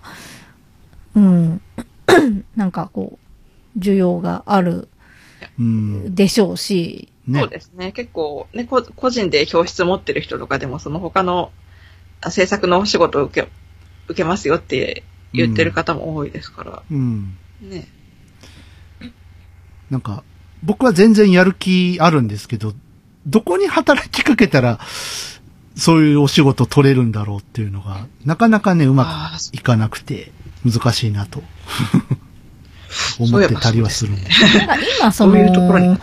[1.14, 1.60] うん、
[2.54, 3.18] なんかこ
[3.76, 4.88] う、需要がある
[5.58, 6.14] うん。
[6.14, 7.92] でしょうし、えねそうですね。
[7.92, 11.50] 結構、ね、こ個人で教室持ってる人とかでも、その他の
[12.20, 13.48] あ制作のお仕事を受け、
[14.08, 16.82] 受けますよって言ってる方も多いですから。
[16.90, 17.36] うん。
[17.60, 17.88] ね。
[19.90, 20.22] なんか、
[20.62, 22.74] 僕は全然やる気あるんですけど、
[23.26, 24.78] どこに働きかけたら、
[25.76, 30.32] そういうお仕事取れるんだろうっていうのが、なかなかね、うまくいかなくて、
[30.64, 31.42] 難しいなと、
[33.18, 34.28] 思ってたりはするんで。
[34.58, 35.98] なんか今そういうところに。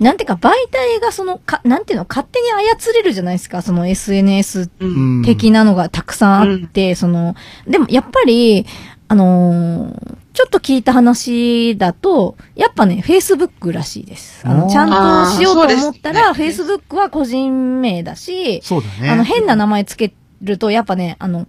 [0.00, 5.22] なんていうか媒体がその、か、なんていうの、勝手に操れるじゃないですか、その SNS うん。
[5.24, 7.34] 的なのがたくさんあって、その、
[7.66, 8.66] でもやっぱり、
[9.08, 14.46] あのーちょっと聞いた話だと、やっぱね、Facebook らしいです。
[14.46, 19.10] あの、ちゃんとしようと思ったら、ね Facebook は個人名だし、そうだね。
[19.10, 21.48] あの、変な名前つけると、やっぱね、あの、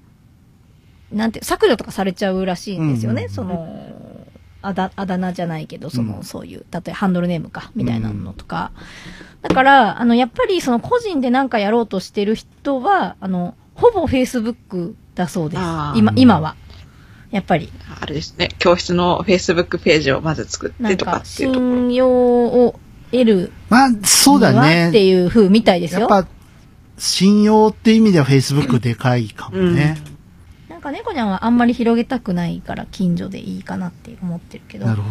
[1.12, 3.26] なんて、削除とかされちゃうらしいんですよね。
[3.26, 3.68] うんその、
[4.62, 8.72] あだ、あだ名じゃないけど、その、うんそういう、例えばハンドルネームか、みたいなのとか。
[9.41, 15.62] だから、あの、やっぱり、その、個人でなんかやろうとしてる人は、あの、ほぼ Facebook だそうです
[15.95, 16.55] 今、今は。
[17.32, 18.49] やっぱり、あれですね。
[18.60, 21.53] 教室の Facebook ページをまず作ってとかっていう。
[21.53, 22.80] 信用を
[23.12, 24.89] 得るまあ、そうだね。
[24.89, 26.01] っていう風みたいですよ。
[26.01, 26.28] やっぱ、
[26.97, 29.97] 信用って意味では Facebook でかいかもね。
[30.80, 34.86] なんか猫ちゃんはあんまり広げたくないから近所でいいかなって思ってるけど。
[34.86, 35.09] なるほ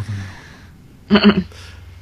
[1.11, 1.45] どね。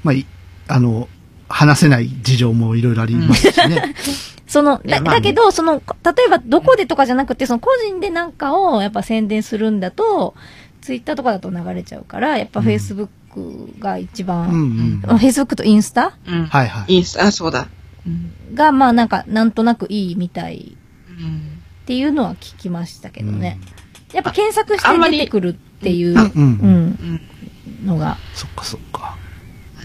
[0.05, 0.25] まあ、い
[0.69, 1.09] あの、
[1.49, 3.93] 話せない事情もいろいろありますしね。
[4.47, 10.33] その、だいやまあねだけど、その、例えばどこでとかじゃなくて、その個人でなんかをやっぱ宣伝するんだと、
[10.79, 13.09] ツイッターとかだと流れちゃうから、やっぱうん Facebook
[13.79, 15.01] が一うん番、うん。
[15.07, 16.13] あ Facebook とインスタ？
[16.25, 16.45] うん。
[16.45, 16.95] はいはい。
[16.95, 17.67] インスタ、あ、そうだ。
[18.05, 18.31] うん。
[18.55, 20.77] が、まあなんか、なんとなくいいみたい
[21.09, 21.56] うん。
[21.87, 23.61] っていうのは聞きましたけどね。
[24.11, 26.17] やっぱ検索して出てくるっていう、うん。
[26.17, 26.25] うん。
[26.25, 27.21] うん、
[27.79, 27.85] うん。
[27.85, 28.17] のが。
[28.33, 29.15] そっかそっか。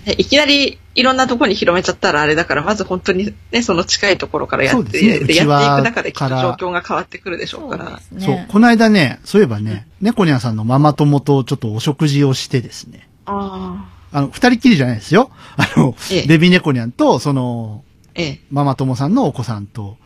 [0.05, 8.01] ねいきなりいろんなところに広めちゃったらあれだから、まず本当にね、その近いところからやって、ねやっていく中できっと状況が変わってくるでしょうから。
[8.01, 8.27] そうね。。
[8.27, 13.09] そうこの間ね、そういえばね、猫ニャンさんのママ友とちょっとお食事をしてですね。
[13.27, 14.19] ああ。
[14.19, 15.31] あの、二人きりじゃないですよ。
[15.57, 17.85] あの、ええベビー猫ニャンと、その、
[18.17, 18.41] ええ。
[18.51, 19.97] ママ友さんのお子さんと、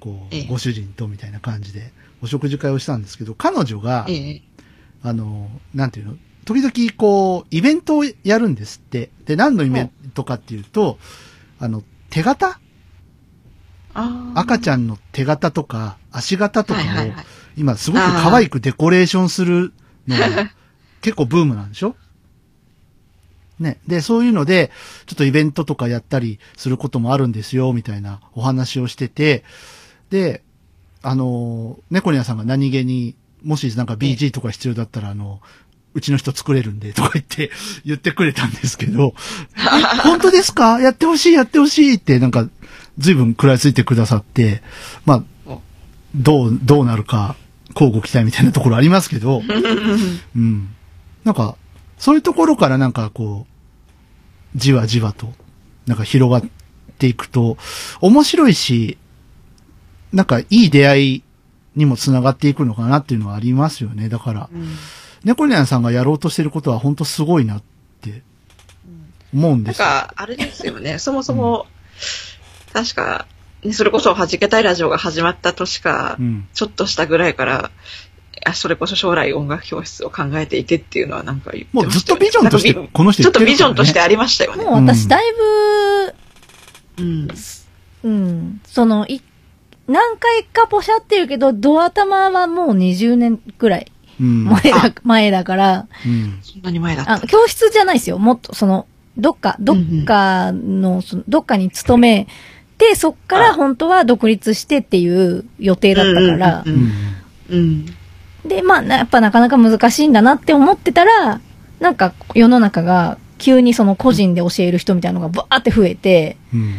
[0.00, 1.92] こう、ええご主人とみたいな感じで、
[2.22, 4.42] お食事会をしたんですけど、彼女が、ええ。
[5.02, 9.10] あの、なんていうの、時々こう、イベントをやるんですって。
[9.26, 10.98] で、何のイベントかっていうと、
[11.58, 12.58] あの、手形？
[14.34, 17.24] 赤ちゃんの手形とか、足形とかを、はいはいはい
[17.56, 19.72] 今すごく可愛くデコレーションする
[20.06, 20.50] のが
[21.02, 21.96] 結構ブームなんでしょ？
[23.58, 23.80] ね。
[23.88, 24.70] で、そういうので、
[25.06, 29.44] ちょっとイベントとかやったりすることもあるんですよ、みたいなお話をしてて、
[30.10, 30.42] で、
[31.02, 35.40] あの、猫ニャンさんが何気に、もしなんか BG とか必要だったら、あの、
[35.94, 37.50] うちの人作れるんで、とか言って、
[37.84, 39.14] 言ってくれたんですけど、
[39.56, 39.60] え
[40.02, 40.80] 本当ですか？
[40.80, 42.48] やってほしい、やってほしいって、なんか、
[42.98, 44.62] 随分食らいついてくださって、
[45.06, 45.58] まあ、
[46.14, 47.36] どう、どうなるか、
[47.74, 49.42] 交互期待みたいなところありますけど、
[50.36, 50.68] うん。
[51.24, 51.56] なんか、
[51.98, 55.32] そういうところからなんかこう、じわじわと、
[55.86, 56.50] なんか広がっ
[56.98, 57.56] ていくと、
[58.00, 58.98] 面白いし、
[60.12, 61.22] なんかいい出会い
[61.76, 64.08] にもつながっていくのかなっていうのはありますよね。
[64.08, 64.76] だから、うん
[65.24, 67.62] 猫ニャンさんがやろうとしてることは本当すごいなっ
[68.00, 68.22] て
[69.34, 69.84] 思うんなんですよ。
[69.84, 70.98] か、あれですよね。
[70.98, 71.66] そもそも、
[72.72, 73.26] 確か、
[73.62, 76.48] ね、それこそ弾けたいラジオが始まった年か、うん。
[76.54, 77.70] ちょっとしたぐらいから、
[78.46, 84.64] あそれこそ将来音楽教室を考えていてっていうのはなんか言ってもうずっとビジョンとしてこの人ちょ言ってるからねっとビジョンとしてありましたよね。
[84.64, 85.22] もう私だい
[86.96, 87.28] ぶ、うん。
[88.02, 89.20] うん、その、い、
[89.90, 94.44] 何回かポシャってるけど、ドア玉はもう20年くらいうん。
[94.44, 96.38] 前だ、前だから、うん。
[96.42, 97.12] そんなに前だった。
[97.14, 98.18] あ教室じゃないですよ。
[98.18, 98.86] もっと、その、
[99.16, 102.28] どっか、どっかの、そのどっかに勤め
[102.78, 106.64] て、そっから本当は独立してっていう予定だったから。
[108.46, 111.40] で、まあ、なやっぱなかなか難しいんだなって思ってたら、
[111.80, 116.74] なんか世の中が急にその個人で教える人みたいなのがバーって増えて、うん。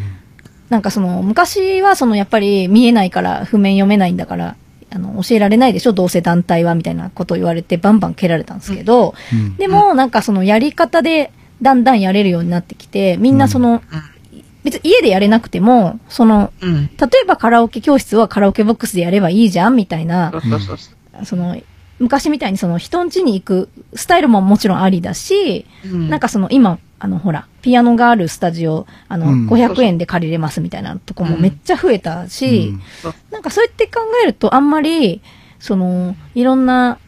[0.71, 4.55] なんかその、昔はそのやっぱり見えないから譜面読めないんだから、
[4.89, 5.91] あの、教えられないでしょ？
[5.91, 9.57] どうせ団体はみたいなことを言われてバンバン蹴られたんですけど、うん。
[9.57, 13.83] でもなんかそのやり方でだんだんやれるようになってきて、みんなその、
[14.63, 16.87] 別に家でやれなくても、その、うん。
[16.87, 16.91] 例
[17.23, 20.91] えばカラオケ教室はカラオケボックスでやればいいじゃんみたいなそ、うそうそうそ
[21.21, 21.25] う。
[21.25, 21.57] その、
[21.99, 29.47] 昔みたいにその人ん家に行くスタイルももちろんありだし、うんなんかその今、あのほら、ピアノがあるスタジオ、あの、うん。
[29.47, 33.13] 500円で借りれますみたいなとこもめっちゃ増えたし、うん。
[33.31, 35.23] なんかそうやって考えるとあんまり、
[35.59, 36.99] その、いろんな、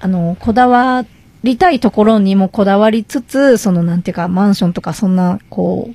[0.00, 1.06] あの、こだわ
[1.44, 5.94] りたいところにもこだわりつつ、そのなんていうか、マンションとかそんな、こう、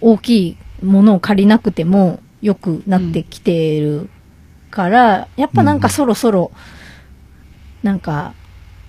[0.00, 4.08] 大きいものを借りなくても良くなってきてる
[4.70, 6.52] から、やっぱなんかそろそろ、
[7.82, 8.34] なんか、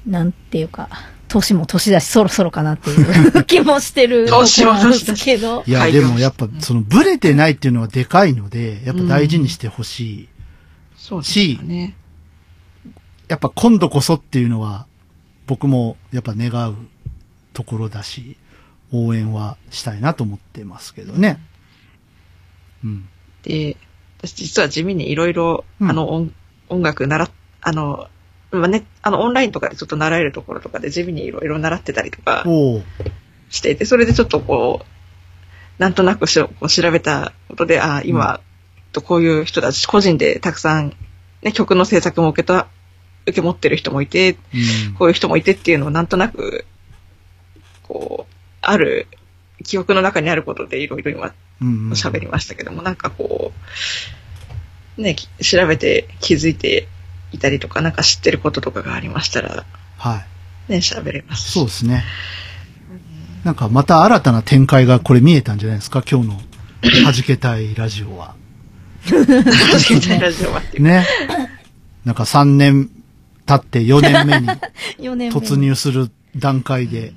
[0.05, 0.89] なんていうか、
[1.32, 5.63] 年も年だしそろそろかなっていう 気もしてるんで年だしすけど。
[5.65, 10.27] いや、でもやっぱ、その、ブレてないっていうのはでかいので、やっぱ大事にしてほしい。
[10.97, 11.95] そうですよね。
[13.29, 14.86] やっぱ今度こそっていうのは、
[15.47, 16.75] 僕もやっぱ願う
[17.53, 18.36] ところだし、
[18.91, 21.39] 応援はしたいなと思ってますけどね。
[22.84, 23.07] うん。
[23.43, 23.77] で、
[24.19, 26.32] 私実は地味にいろいろ、うんあの音、
[26.67, 27.29] 音楽習っ、
[27.61, 28.09] あの、
[28.52, 32.43] まあね、あの、オンラインとかでちょっと習えるところとかで地味にいろいろ習ってたりとか
[33.49, 38.41] していて、それでちょっとこう、なんとなくしょこう調べたことで、ああ、今、
[38.91, 40.95] とこういう人たち、個人でたくさん、
[41.41, 42.68] ね、曲の制作も受けた、
[43.26, 44.93] 受け持ってる人もいて、うん。
[44.95, 46.66] こういう人もいてっていうのをなんとなく、
[47.84, 49.08] こう、ある、
[49.64, 51.91] 記憶の中にあることでいろいろ今うんうん。
[51.91, 53.54] 喋りましたけども、なんかこ
[54.97, 56.88] う、ね、き調べて気づいて
[57.32, 59.65] いたりとか、なんか知ってることとかがありましたら、
[59.97, 60.23] は
[60.67, 60.71] い。
[60.71, 61.53] ね、喋れますし。
[61.53, 62.03] そうですね。
[63.43, 66.03] なんかまた新たな展開がこれ見えたんじゃないですか？
[66.09, 66.41] 今日の
[67.03, 68.36] 弾けたいラジオは。
[69.03, 70.84] はじけたいラジオはっていう。
[70.84, 71.05] ね。
[72.05, 72.89] なんか3年
[73.45, 74.47] 経って4年目に
[74.99, 75.39] 4年目。
[75.39, 75.57] 突。
[75.57, 77.13] 入する段階で。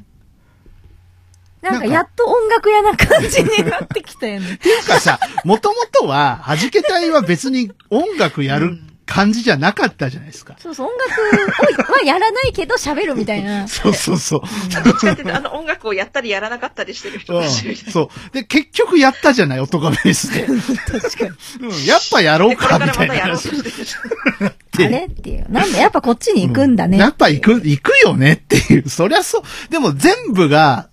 [1.63, 4.53] なんかやっと音楽屋な感じになってきたよね。
[4.55, 10.57] っていうかさ、もともとは、はじけ隊は別に音楽やる感じじゃなかったじゃないですか。
[10.59, 13.69] そうそう、音楽をはやらないけど喋るみたいな。
[13.69, 14.41] そうそうそう。
[14.83, 17.93] どっちかってあの音楽をやったりやらなかったりしてる人うんたちみたいな。
[17.93, 18.35] そう。
[18.35, 20.47] で、結局やったじゃない、音がベースで。
[20.47, 21.25] 確か
[21.61, 21.69] に。
[21.69, 23.75] うん、やっぱやろうか、からまたみたいな話やろうとし
[24.77, 24.87] てる。
[24.87, 25.07] あれ？
[25.07, 25.53] っていう。
[25.53, 26.99] なんでやっぱこっちに行くんだね。
[26.99, 28.89] やっぱ行く、行くよねっていう。
[28.89, 29.43] そりゃそう。
[29.71, 30.89] でも全部が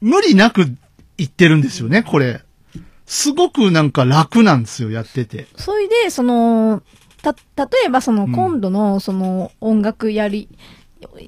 [0.00, 0.66] 無理なく
[1.18, 2.42] 行ってるんですよね、これ。
[3.06, 5.46] すごくなんか楽なんですよ、やってて。
[5.56, 6.82] それで、その、
[7.24, 8.32] た、例えばそのうん。
[8.32, 10.48] 今度のその音楽やり、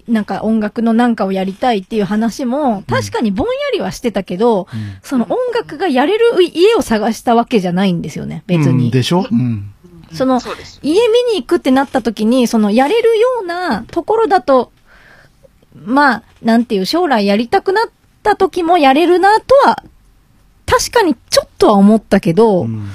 [0.09, 4.97] なんか音楽のなんかをやりたいっていう話も、確かにぼんやりはしてたけど、うん。
[5.03, 8.87] その音楽がやれる家を探したわけじゃないんですよね、別に。
[8.87, 9.27] うんでしょ？
[9.31, 9.73] うん。
[10.13, 10.51] その、そ。
[10.83, 14.71] 家見に行くってなった時に、そのやれるようなところだと、
[15.85, 17.91] まあ、なんていう、将来やりたくなっ
[18.23, 19.83] た時もやれるなとは、
[20.65, 22.89] 確かにちょっとは思ったけど、うん。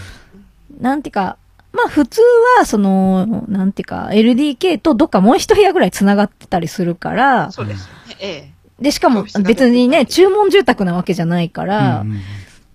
[0.79, 1.37] なんていうか、
[1.73, 2.21] まあ普通
[2.57, 8.17] は、その、なんていうか、LDK とどっかもう一部屋ぐらい繋がってたりするから、そうですよね。
[8.19, 8.83] ええ。
[8.83, 12.19] で、しかも別にね、注文住宅なわけじゃないから、うん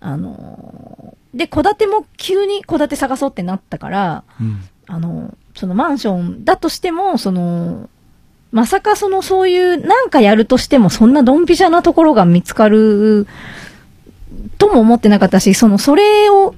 [0.00, 7.88] あのー、で、戸建ても急に戸建て探そうってなったから、うんあの、そのマンションだとしても、その、
[8.52, 13.26] まさかそのそういうなんかやるとしてもそんなドンピシャなところが見つかる
[14.56, 16.54] とも思ってなかったし、そのそれを、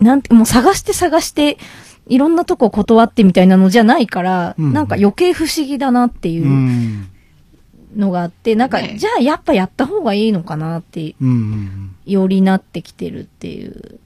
[0.00, 1.58] なんて、もう探して探して、
[2.06, 7.08] いろんなとこ断ってみたいなのじゃないから、うんなんか余計不思議だなっていううん
[7.96, 14.00] のがあって、なんか、ねじゃあやっぱやった方がいいのかなって、うんうんよりなってきてるっていう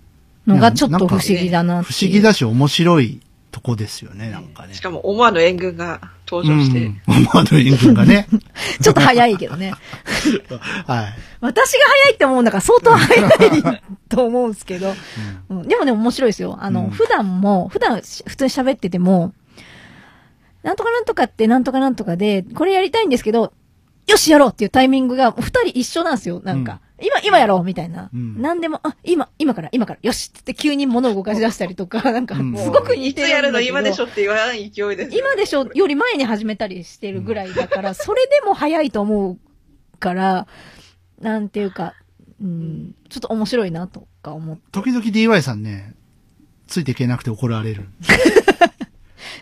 [0.47, 1.93] のがちょっと不思議だなって。
[1.93, 3.21] 不思議だし面白い
[3.51, 4.75] とこですよね、なんかね。
[4.75, 6.01] しかも思わぬ援軍が
[6.31, 8.27] 登場して、うん思わぬ援軍がね。
[8.83, 9.73] ちょっと早いけどね。
[10.87, 11.15] はい。
[11.41, 14.95] 私が早いって思うんだから相当早いと思うんですけど。
[15.51, 16.59] うんでもね、面白いですよ。
[16.61, 19.33] あの、うん普段も、普段し普通に喋ってても、
[20.63, 23.53] なんとかなんとかってなんとかなんとかで、これやりたいんですけど、
[24.07, 26.41] よしやろうっていうタイミングが、二人一緒なんですよ。
[26.45, 28.09] なんか、今、今やろうみたいな。
[28.15, 33.31] うんなんでも、あ、今、今から、今から、よしって言って急に物を動かし出したりとか、 なんか、うんすごく似てるんだけど。
[33.31, 35.17] いつやるの今でしょって言わない勢いです。
[35.17, 39.39] 今でしょより前に始めたりしてるぐらいだから、 それでも早いと思う
[39.99, 40.47] から、
[41.21, 41.95] なんていうか、
[42.41, 44.63] うん、ちょっと面白いなとか思って。
[44.71, 45.95] 時々 DY さんね、
[46.69, 47.89] ついていけなくて怒られる。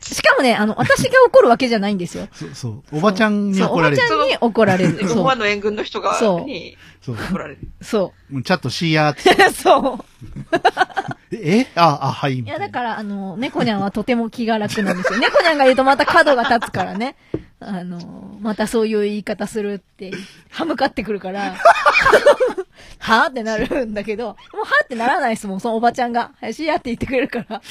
[0.03, 2.29] しかもね、あの、私が怒るわけじゃないんですよ。
[2.35, 2.99] そう、そう。
[2.99, 4.13] おばちゃんに怒られるばち。
[4.13, 4.99] ゃんに怒られる。
[5.03, 5.25] 思そう。
[5.25, 7.17] わぬ援軍の人が、そうにそう。
[7.17, 7.59] 怒られる。
[7.81, 9.47] そもうチャットしやーって。
[9.47, 9.51] う。
[9.55, 10.05] そう。
[11.35, 12.41] えあ、あ、はい。
[12.41, 15.19] いや、だから、あの、猫ニャンはとても気が楽なんですよ。
[15.19, 17.17] 猫ニャンが言うとまた角が立つからね。
[17.69, 20.13] あの、またそういう言い方するって、
[20.51, 21.55] 歯向かってくるから、
[22.99, 26.33] はぁってなるんだけど、もうはぁってならないですもん、そのおばちゃんが。
[26.41, 27.63] はいしやって言ってくれるから、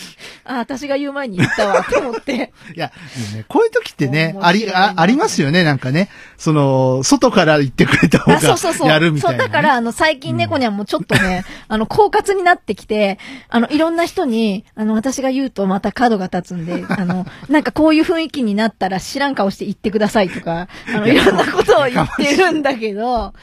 [0.45, 2.51] あ、私が言う前に言ったわ、って思って。
[2.75, 2.91] いや、
[3.35, 6.09] ね、こういう時ってね、あり、あ、ありますよね、なんかね。
[6.37, 8.87] その、外から言ってくれた方あ、そうそうそう。
[8.87, 9.43] がやるみたいな、ね。
[9.43, 13.19] そう、だから、あの、最近猫ニャンもちょっとね、あの、狡猾になってきて、
[13.49, 23.33] あの、いろんな人に、あの、私が言うとまた角が立つんで、あの、なんかこういう雰囲気になったら知らん顔して言ってくださいとか、あの、いろんなことを言ってるんだけど、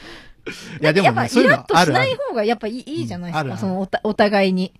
[0.81, 2.15] いや、でもね、やっぱイラッとしない。
[2.15, 4.73] 方がやっぱいいいいじゃないですか、うんそのおた、お互いに。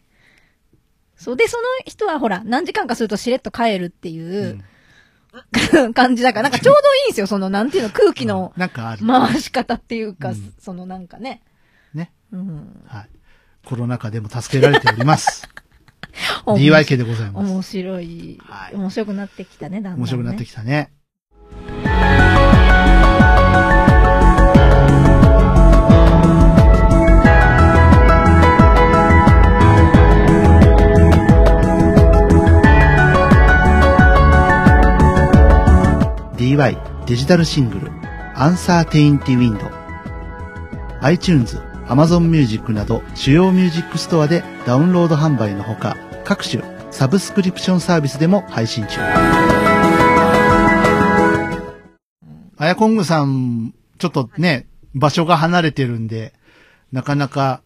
[1.16, 4.64] そうで、その人はほら、何時間かするとしれっと帰るっていう
[5.34, 8.54] う、 感じだから、なんかちょうどいいんですよ、その、なんていうの、空気の。
[8.58, 11.42] 回し方っていうか、うんそのなんかね。
[11.94, 12.12] ね。
[12.32, 12.84] うん。
[12.88, 13.10] はい。
[13.66, 15.48] コロナ禍でも助けられております。
[16.46, 17.52] DYK でございます。
[17.52, 20.00] 面白い、はい面白くなってきたね、だんだん、ね。
[20.00, 20.92] 面白くなってきたね。
[36.40, 37.92] DY デジタルシングル
[38.36, 39.70] アンサーテインティウィンド
[41.02, 41.58] iTunes、
[41.88, 49.79] Amazon Music など主要ミュージックストアでダウンロード販売のほか各種サブスクリプションサービスでも配信中。
[52.62, 56.34] あやこんぐさん、ちょっとね、場所が離れてるんで、
[56.92, 57.62] なかなか、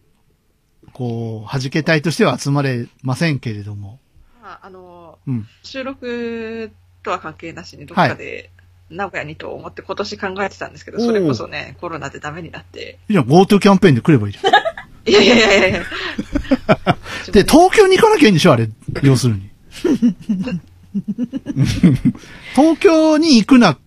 [0.92, 3.98] こう、弾け隊としては集まれませんけれども。
[4.40, 5.48] まあ、あの、うん。
[5.64, 6.70] 収録
[7.02, 8.50] とは関係なしにどっかで、
[8.88, 13.00] 名古屋にと思って今年考えてたんですけど、おーそれこそね、コロナでダメになって。
[13.08, 14.54] いいじゃん、GoTo キャンペーンで来ればいいじゃん。
[15.10, 15.82] いやいやいやいやいや。
[17.32, 18.68] で、東京に行かなきゃいいんでしょあれ。
[19.02, 19.50] 要するに。
[22.54, 23.78] 東京に行くな、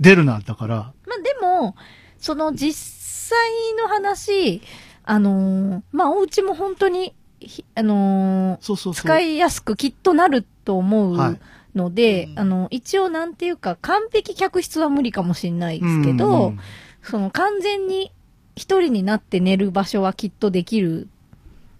[0.00, 0.76] 出るな、だから。
[0.76, 1.74] まあでも、
[2.18, 3.38] その実際
[3.80, 4.62] の話、
[5.04, 8.92] あのーまあお家も本当に、ひあのー。
[8.92, 11.40] 使いやすくきっとなると思はいう
[11.74, 16.60] ので、うんあの、一応なんていうか、完璧客室は無理かもしれないですけど、うんうん
[17.02, 18.12] その完全に
[18.54, 21.08] 一人になって寝る場所はきっとできる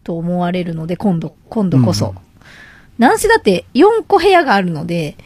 [0.02, 2.08] と思われるので、今度、今度こそ。
[2.08, 2.31] うん
[2.98, 5.16] なんせだって4個部屋があるので、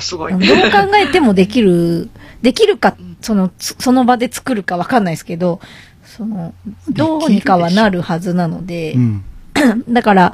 [0.00, 0.32] すごい。
[0.32, 2.08] どう考えてもできる、
[2.42, 5.60] できるか、その、つその場で作るかわかんないですけど、
[6.04, 6.54] その、
[6.88, 9.24] どうにかはなるはずなのでう、ん。
[9.88, 10.32] だから、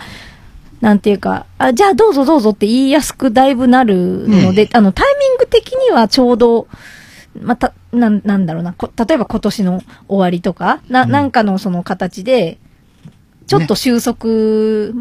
[0.81, 6.69] なんていうか、あ、じゃあどうぞどうぞって言いやすくだいぶなるので、あの、タイミング的にはちょうど、
[7.41, 12.59] また、なん、なんだろうな、こ例えば今年の終わりとか、な、うんなんかのその形で、
[13.47, 14.95] ちょっと収束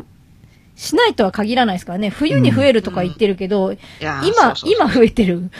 [0.80, 2.10] しないとは限らないですからね。
[2.10, 4.08] 冬に増えるとか言ってるけど、うそ
[4.52, 5.52] うそう今増えてる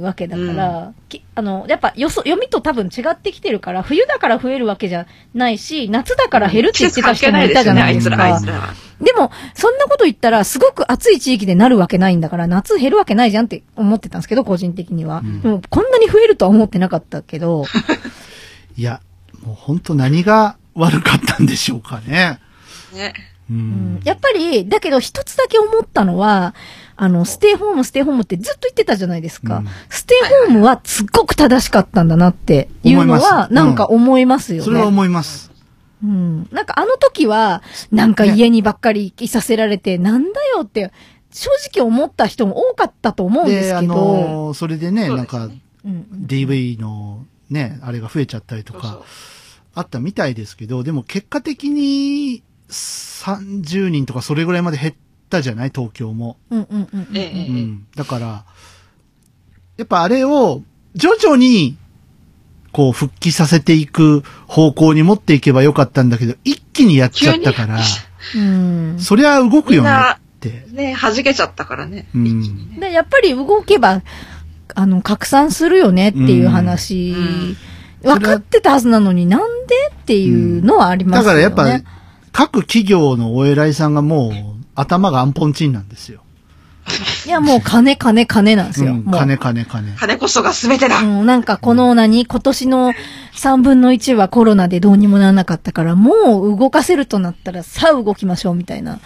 [0.00, 8.38] わけだから、きあの、やっぱよそ、読みと多分違ってきてるから、冬だから増えるわけじゃないし、夏だから減るって言ってた人もいたじゃないです季節関係ないか。
[8.38, 8.74] ですよねあいつら、あいつらは。
[9.02, 15.20] でも、そんなこと言ったら、すごく暑い地域でなるわけないんだから、夏減るわけないじゃんって思ってたんですけど、個人的には。
[15.20, 17.66] んでも、こんなに増えるとは思ってなかったけど、
[18.78, 19.02] いや、
[19.44, 22.38] もう本当何が悪かったんでしょうかね。
[22.94, 23.12] ね。
[23.52, 24.00] ううんん。
[24.04, 26.54] やっぱり、だけど一つだけ思ったのは、
[26.96, 29.58] あの、ステイホーム、ステイホームってずっと言ってたじゃないですか。
[29.58, 34.64] うんステイホームはすっごく正しかったんだなっていうのは、すなんか思いますよね。
[34.64, 35.50] それは思います。
[36.02, 36.48] うん。
[36.50, 40.92] なんかあの時は、なんか家にばっかりいさせられて、なんだよって、
[41.32, 45.48] 正直思った人も多かったと思うんですで、あけど、のーそれでね、なんか、
[45.84, 49.00] うん、DV のね、あれが増えちゃったりとか
[49.74, 52.42] あったみたいですけど、でも結果的に
[52.72, 54.94] 30人とかそれぐらいまで減っ
[55.30, 55.72] たじゃない？
[55.74, 56.36] 東京も。
[56.50, 57.16] うんうんうんうん。
[57.16, 57.86] ええうん。
[57.94, 58.44] だから、
[59.76, 60.62] やっぱあれを
[60.94, 61.76] 徐々に、
[62.72, 67.80] こう復帰させていく方向に持っていけばよかったんだけど、一気にやっちゃったから、
[68.34, 68.96] うん。
[68.98, 70.64] そりゃ動くよねって。
[70.72, 72.08] ね、弾けちゃったからね。
[72.14, 72.80] うん。
[72.80, 74.02] でやっぱり動けば、
[74.74, 77.56] あの、拡散するよねっていう話、うん
[78.04, 81.42] 分かってたはずなのになんでっていうのはありますよね。
[81.44, 81.88] だからやっぱ、
[82.32, 84.32] 各企業のお偉いさんがもう、
[84.74, 86.22] 頭がアンポンチンなんですよ。
[87.26, 88.92] いやもう金金金なんですよ。
[88.92, 89.94] うん、金金金。
[89.94, 92.92] 金こそが全てだ、うん、なんかこの何、今年の
[93.34, 98.98] 3分の1はコロナでどうにもならなかったから、もう動かせるとなったらさあ動きましょうみたいな。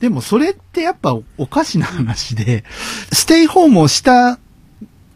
[0.00, 2.64] でもそれってやっぱおかしな話で、
[3.12, 4.38] ステイホームをした、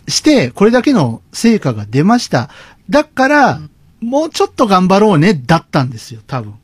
[0.09, 2.49] して、これだけの成果が出ました。
[2.89, 3.61] だから、
[4.01, 6.55] もうちょっと頑張ろうね、だったんですよ、多分。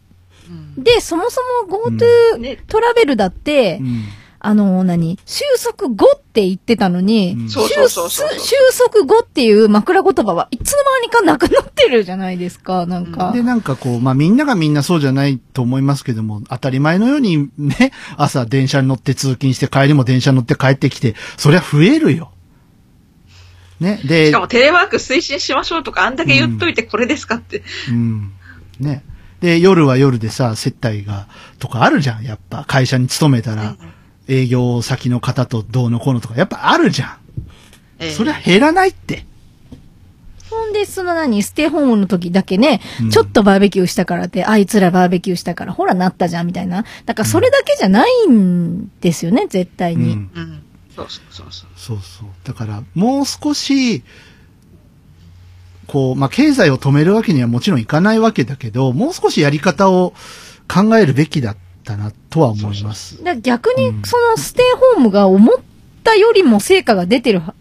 [0.48, 4.04] うんで、そもそもうん GoTo ねトラベルだって、うん。
[4.40, 5.18] あの、何？
[5.26, 13.32] 収束後って言ってたのに、うんそうそうそうそう収束後っていう枕言葉はいつの間にかなくなってるじゃないですか、なんか。
[13.32, 22.30] で、なんかこう、まあみんながみんなそうじゃないと思いますけども、当たり前のようにね、 朝電車に乗って通勤して帰りも電車に乗って帰ってきて、そりゃ増えるよ。
[23.80, 27.62] ね、でしか、もテレワーク推進しましょうとか、あんだけ言っといてこれですかって。
[27.90, 28.32] うん。
[28.78, 29.04] ね。
[29.40, 31.26] で、夜は夜でさ、接待が、
[31.58, 32.64] とかあるじゃん、やっぱ。
[32.66, 33.76] 会社に勤めたら、
[34.26, 37.18] 営業先の方とどうのこうのとか、やっぱあるじゃん。
[38.00, 39.24] ええそりゃ減らないって。
[40.50, 46.84] ほんで、その何、ステイホームの時だけね、うんちょっとバーベキューしたからって、あいつらバーベキューしたから、ほらなったじゃん、みたいな。
[47.04, 50.12] だからそれだけじゃないんですよね、絶対に。
[50.12, 50.30] うん。
[50.34, 50.62] うん。
[50.96, 51.70] そうそうそうそう。
[51.76, 52.28] そうそう。
[52.44, 54.02] だから、もう少し、
[55.88, 60.12] こう、まあ、経済を止めるわけにはもちろんいかないわけだけど、もう少しやり方を
[60.72, 63.18] 考えるべきだったな、とは思います。
[63.42, 64.64] 逆にうん、そのステイ
[64.96, 65.56] ホームが思っ
[66.04, 67.54] たよりも成果が出てるは、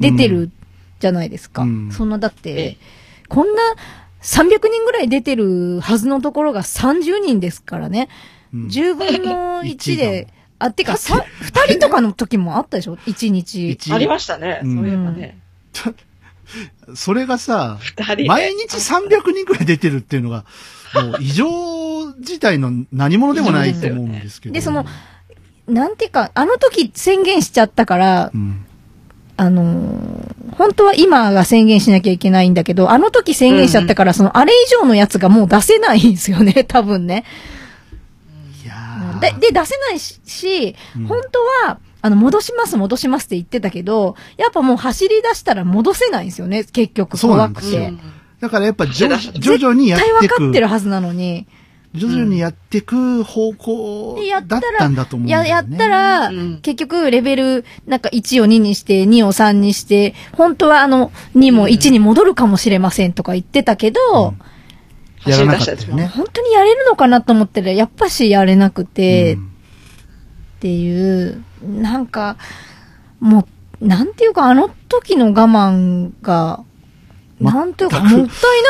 [0.00, 0.50] 出てる
[0.98, 1.62] じゃないですか。
[1.62, 2.78] うんそんな、だっえて、
[3.28, 3.62] こんな
[4.22, 8.08] 300人ぐらい出てるはずのところが30人ですからね。
[8.52, 13.70] うん10分の1で一、あ、てか、さ、2人とかの時もあったでしょ ?1 日。
[13.70, 14.60] 一ありましたね。
[14.64, 15.38] うんそういえばね。
[16.94, 17.78] それがさ。
[18.26, 20.44] 毎日300人くらい出てるっていうのが、
[20.94, 24.54] もう異常事態の何者でもないと思うんですけど。
[24.54, 24.86] で、その、
[25.66, 28.64] なんていうか、あの時宣言しちゃったから、うん、
[29.36, 37.24] あのー本当は今が宣言しなきゃいけないんだけど、あの時宣言しちゃったから、そのあれ以上のやつがもう出せないんですよね、 多分ね。
[38.64, 40.74] いやーで、で、出せないし、
[41.06, 47.92] 本当は、あの、戻します、戻しますって言ってたけど、やっぱもう走り出したら戻せないんですよね、結局そうな怖くて。
[48.40, 50.34] だからやっぱ徐々にやっ絶対ていく。
[50.36, 51.46] 分かってるはずなのに、
[51.94, 55.70] 徐々にやっていく方向でやったらだったんだと思うんだよや、ね。
[55.70, 64.34] やったら、うん結局、レベル、なんか1を2にして、2を3にして、本当はあの、2も1に戻るかもしれませんとか言ってたけど、
[65.26, 66.06] やらなかったよね。
[66.06, 69.48] 本当にやれるのかなと思ったら、やっぱしやれなくて、うん
[70.58, 72.36] っていう、なんか、
[73.20, 73.46] も
[73.80, 76.64] う、なんていうか、あの時の我慢が、
[77.40, 78.26] なんていうか、もったいな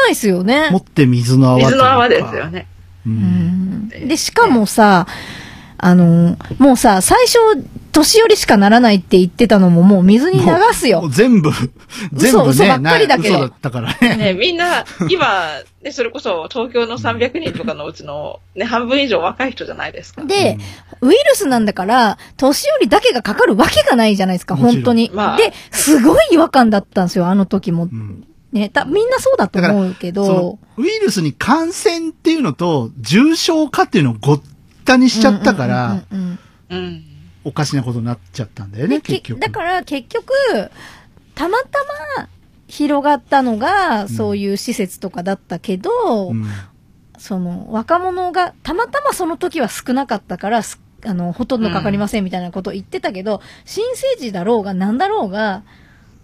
[0.07, 0.69] いですよね。
[0.71, 2.51] 持って水の泡水の泡ですよ。
[2.51, 2.67] ね。
[3.07, 3.11] う。
[3.11, 5.07] うんんで、しかもさ、
[5.79, 7.39] あの、もうさ、最初、
[7.93, 11.09] 年寄りしかならないって言ってたのももう水に流すよ。
[11.11, 11.51] 全部、
[12.13, 14.17] 全部ね、嘘ばっかりだけどだったからね。
[14.17, 15.49] ね、みんな、今、
[15.83, 20.25] ね、それこそ東京の300人とかのうちの、ね、半分以上若い人じゃないですか。
[20.25, 20.59] で、
[21.01, 25.11] ウイルスなんだから、年寄りだけがかかるわけがないじゃないですか、本当に。
[25.13, 27.85] まあで、すごい違和感だったんですよ、あの時も。
[27.85, 34.43] うんね、たみんなそうだと思うけど、ウイルスに感染っていうのと、重症化っていうのをごっ
[34.87, 36.39] たにしちゃったから、うんうんうん
[36.71, 37.05] うんうん。
[37.49, 39.41] おかしなことになっちゃったんだよね、結局。
[39.41, 40.33] だから結局、
[41.35, 41.79] たまた
[42.17, 42.29] ま
[42.67, 45.91] 広がったのが、そういう施設とかだったけど、
[46.31, 46.47] うん
[47.21, 55.63] その、若者が、たまたまその時は少なかったから、すあの、ほとんどかかりませんみたいなことを言ってたけど、新生児だろうが何だろうが、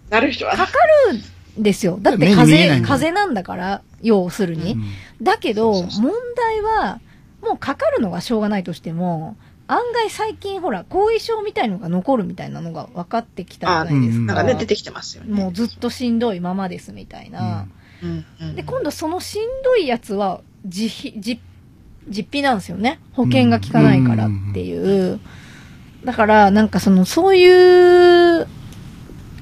[0.09, 0.55] なる人は。
[0.55, 0.71] かか
[1.11, 1.99] るんですよ。
[2.01, 4.73] だって風邪、風邪なんだから、要するに。
[4.73, 4.83] うん
[5.21, 6.99] だけど、問題は、
[7.41, 9.37] もうかかるのがしょうがないとしても、
[9.67, 14.33] 案外最近ほら、後遺症みたいのが残るみたいなのが分かってきたじゃないですか。
[14.33, 15.33] なんかね、出てきてますよね。
[15.33, 17.65] もうずっとしんどいままですみたいな。
[18.03, 21.39] うんうんで、今度そのしんどいやつは、自費、実、
[22.07, 22.99] 実費なんですよね。
[23.13, 25.19] 保険が効かないからっていう。
[26.03, 28.47] だから、なんかその、そういう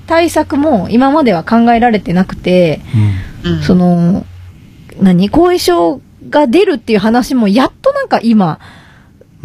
[0.07, 2.79] 対策も今までは考えられてなくて、
[3.43, 4.25] うんその、
[5.01, 5.27] 何？
[5.27, 5.99] 後遺症
[6.29, 8.82] が出るっていう話もやっとなんか今、うん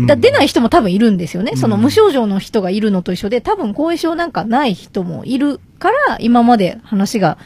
[0.07, 1.53] だ出ない人も多分いるんですよね。
[1.55, 7.39] うんその無症状の人がいるのと一緒で、多分後遺症なんかない人もいるから、今まで話が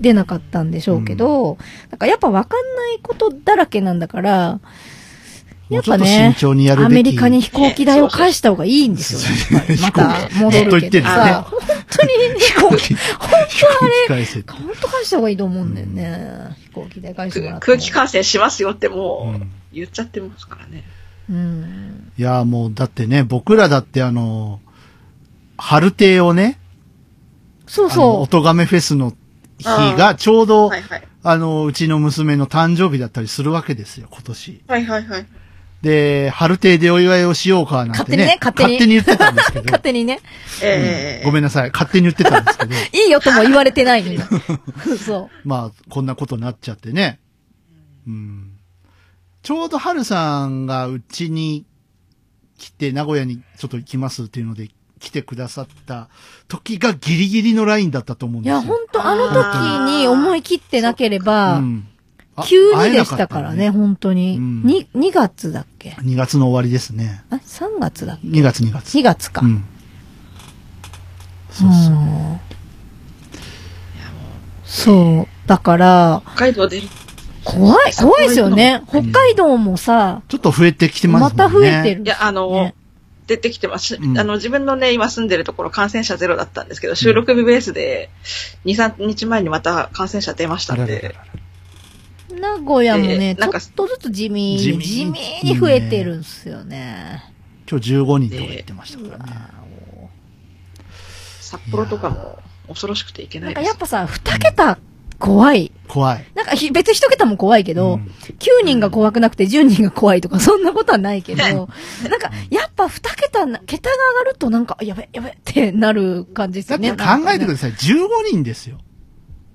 [0.00, 1.58] 出なかったんでしょうけど、
[1.90, 4.60] なんかやっぱわかんないことだらけなんだから、
[5.70, 9.56] やっぱねアメリカに飛行機代を返した方がいいんですよ。
[9.56, 14.52] やっぱりまた戻るけどさ、本当にね、飛行機、 飛行機返せって。
[14.52, 16.56] 本当返した方がいいと思うんだよね。
[16.64, 17.60] 飛行機代返してもらっても。
[17.60, 20.72] 空気感染しますよってもううん言っちゃってますからね。
[20.72, 20.82] うん。
[22.18, 24.60] いや、もう、だってね、僕らだってあの、
[25.56, 26.58] 春亭をね、
[27.66, 29.14] そうそおとがめフェスの
[29.58, 31.02] 日がちょうど、はいはい。
[31.22, 34.62] あの、うちの娘の誕生日だったりするわけですよ、今年。
[34.66, 35.26] はいはいはい。
[35.82, 38.38] で、春亭でお祝いをしようかなんてね。
[38.40, 39.62] 勝手にね勝手に言ってたんですけう。
[39.62, 39.66] ど。
[39.72, 40.20] 勝手にね。
[40.62, 41.70] ええごめんなさい。
[41.70, 42.74] 勝手に言ってたんですけど。
[42.92, 44.18] いいよとも言われてないのに。
[44.98, 47.18] そまあ、こんなことになっちゃってね。
[48.06, 48.49] うん。
[49.42, 51.64] ちょうど春さんがうちに
[52.58, 54.68] 来て、名古屋にちょっと行きますっていうので
[54.98, 56.08] 来てくださった
[56.46, 58.56] 時がギリギリのラインだったと思うんですよ。
[58.56, 61.86] や、本当あの時に思い切ってなければ、うん
[62.36, 64.36] あ急にでしたからね、本当に。
[64.36, 67.24] うんに、2月だっけ？2月の終わりですね。
[67.30, 68.96] あ、3月だっけ？2月2月。
[68.98, 69.40] 2月か。
[69.44, 69.64] うん。
[71.50, 71.94] そうそう。
[71.94, 72.40] うん
[74.70, 75.48] そう。
[75.48, 76.80] だから、北海道で、
[77.44, 78.82] 怖い、怖いですよね。
[78.88, 81.36] 北海道もさ、ちょっと増えてきてますもんね。
[81.36, 82.02] また増えてる。
[82.02, 82.74] いや、あの、ね
[83.30, 83.94] 出てきてます。
[83.94, 88.10] うんあの、自分のね、今住んでるところ感染者ゼロだったんですけど、収録日ベースで、
[88.64, 91.14] 2、3日前にまた感染者出ましたんで、
[92.28, 95.10] 名古屋もね、なんかっとずつ地味に、地味地に
[95.42, 97.22] 味に増えてるんすよね。
[97.70, 99.32] 今日15人とか言ってましたからね。
[101.40, 103.68] 札幌とかも恐ろしくていけなないんかです。
[103.68, 104.76] やっぱさ、二桁
[105.20, 105.70] 怖い。
[105.86, 106.24] 怖い。
[106.34, 108.10] なんかひ別に一桁も怖いけど、うん
[108.40, 111.68] 9人が怖くなくて10人が怖いとか、 そんなことはないけど、 なんか、
[112.48, 116.88] やっぱ二桁な、桁が上がるとなんか、やべ、やべってなる感じですよね。
[116.94, 117.72] だって考えてくだささい。
[117.72, 118.78] 15人ですよ。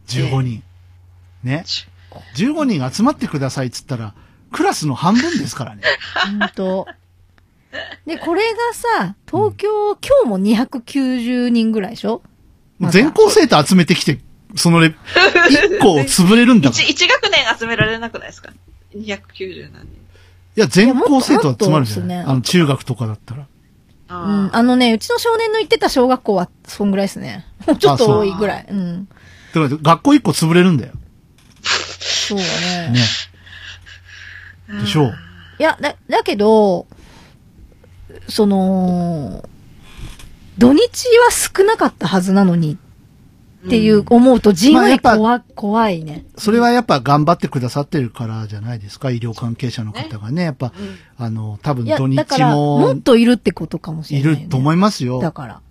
[0.08, 0.64] 15人。
[1.44, 1.64] ね。
[2.36, 4.14] 15人集まってくださいっつったら、
[4.52, 5.82] クラスの半分ですからね。
[6.28, 6.40] い。
[6.40, 6.88] 本当
[8.06, 8.58] で、これが
[9.02, 12.22] さ、東京、今日も290人ぐらいでしょ？
[12.78, 14.20] もう全校生徒集めてきて、
[14.56, 16.84] そのレ、1個潰れるんだから。
[16.84, 18.52] 一、一学年集められなくないですか
[18.95, 20.06] ?290 何人。
[20.57, 23.48] いや、全校生徒集まるじゃないねあの、中学とかだったら。
[24.07, 27.45] うん、ああのね、うちの少年の行ってた小学校は、そんぐらいですね。
[27.68, 28.65] もうちょっと多いぐらい。
[28.69, 29.07] うん。
[29.53, 30.94] だから、学校1個潰れるんだよ。
[32.27, 32.45] そうね。
[34.69, 34.82] ね。
[34.82, 35.14] でしょう。
[35.60, 36.88] いや、だ、だけど、
[38.30, 39.48] その、
[40.57, 42.77] 土日は少なかったはずなのに、
[43.66, 46.26] っていう思うと、じんわまあ怖、怖いね。
[46.38, 50.44] それはやっぱ頑張ってくださってるからじゃないですか、医療関係者の方がね。
[50.44, 50.72] やっぱ、
[51.18, 54.44] あの、多分土日だから、ももっといるってことかもしいれない、ね。
[54.44, 55.20] ると思いますよ。
[55.20, 55.62] だから。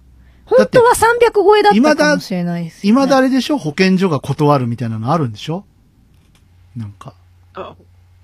[0.47, 3.01] 本当は300超えだったかもしれないですよ、ね。
[3.01, 3.57] 今だあれでしょ？
[3.59, 5.65] 保健所が断るみたいなのあるんでしょ？
[6.77, 7.15] なんか、
[7.55, 7.75] あ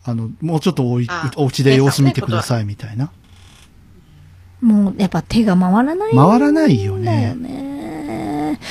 [0.05, 1.01] あの、もうちょっとお
[1.37, 3.11] お家で様子見てくださいみたいな。
[4.61, 6.15] もう、やっぱ手が回らない。
[6.15, 7.35] 回らないよね。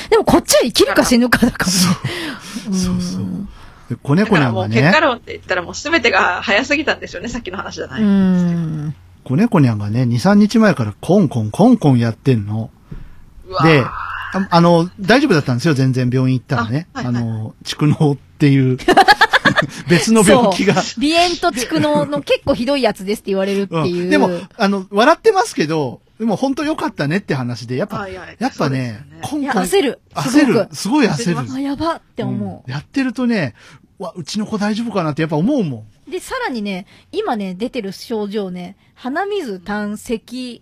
[0.10, 2.78] でもこっちは生きるか死ぬかだからね。
[2.78, 3.26] そうそう。
[3.90, 8.02] で子猫にゃんがだからもう結果ね、論って言ったらもう全てが早すぎたんですよね、さっきの話じゃない。
[8.02, 8.96] うん。
[9.24, 12.70] 子猫にゃんがね、2、3日前からコンコンコンコンやってんの。
[13.64, 16.88] で、ああの、大丈夫だったんですよ、全然病院行ったらね。
[16.94, 18.78] あ,、あはいはいの、蓄膿っていう、
[19.90, 20.76] 別の病気が。
[20.82, 24.04] そう鼻炎と蓄膿の結構ひどいやつですって言われるっていう。
[24.04, 30.00] うん、でも、あの、笑ってますけど、でも本当良かったねって話で、やっぱ、やっぱねそうですよねいや、コンコン、焦る。
[30.14, 30.54] す焦る。
[30.54, 31.54] ごくすごい焦る。
[31.54, 33.56] あ、やばって思うんやってるとね、
[34.00, 35.86] わ、うちの子大丈夫かなってやっぱ思うもん。
[36.10, 36.12] う。
[36.12, 40.62] で、さらにね、今ね、出てる症状ね、鼻水、胆石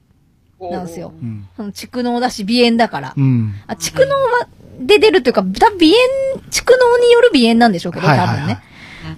[0.60, 1.12] なんですよ。
[1.20, 1.48] うん。
[1.56, 3.14] その蓄膿だし、鼻炎だから。
[3.18, 3.56] うん。
[3.66, 4.48] あ、蓄膿は、
[4.80, 8.62] で出るというか、多分鼻炎、蓄膿による鼻炎なんでしょうけど、はいはいはい多分ね。